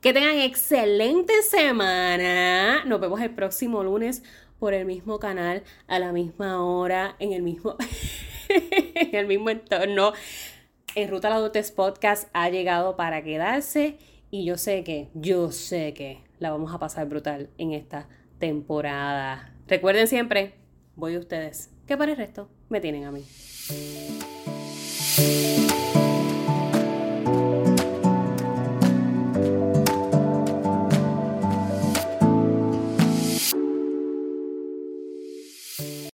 Que 0.02 0.12
tengan 0.12 0.38
excelente 0.40 1.34
semana. 1.44 2.84
Nos 2.86 3.00
vemos 3.00 3.22
el 3.22 3.34
próximo 3.34 3.84
lunes 3.84 4.24
por 4.60 4.74
el 4.74 4.86
mismo 4.86 5.20
canal, 5.20 5.64
a 5.88 6.00
la 6.00 6.12
misma 6.12 6.64
hora, 6.64 7.16
en 7.20 7.34
el 7.34 7.42
mismo, 7.42 7.78
en 8.50 9.16
el 9.16 9.28
mismo 9.28 9.50
entorno. 9.50 10.14
En 10.96 11.10
Ruta 11.10 11.30
la 11.30 11.36
Adultez 11.36 11.72
Podcast 11.72 12.30
ha 12.34 12.50
llegado 12.50 12.96
para 12.96 13.24
quedarse 13.24 13.98
y 14.34 14.46
yo 14.46 14.58
sé 14.58 14.84
que, 14.84 15.10
yo 15.14 15.52
sé 15.52 15.94
que 15.94 16.24
la 16.40 16.50
vamos 16.50 16.74
a 16.74 16.80
pasar 16.80 17.08
brutal 17.08 17.52
en 17.60 17.72
esta 17.72 18.10
temporada. 18.40 19.54
Recuerden 19.68 20.08
siempre, 20.08 20.56
voy 20.96 21.14
a 21.14 21.20
ustedes, 21.20 21.70
que 21.86 21.96
para 21.98 22.14
el 22.14 22.18
resto 22.18 22.50
me 22.68 22.82
tienen 22.82 23.04
a 23.04 23.12
mí. 23.12 23.24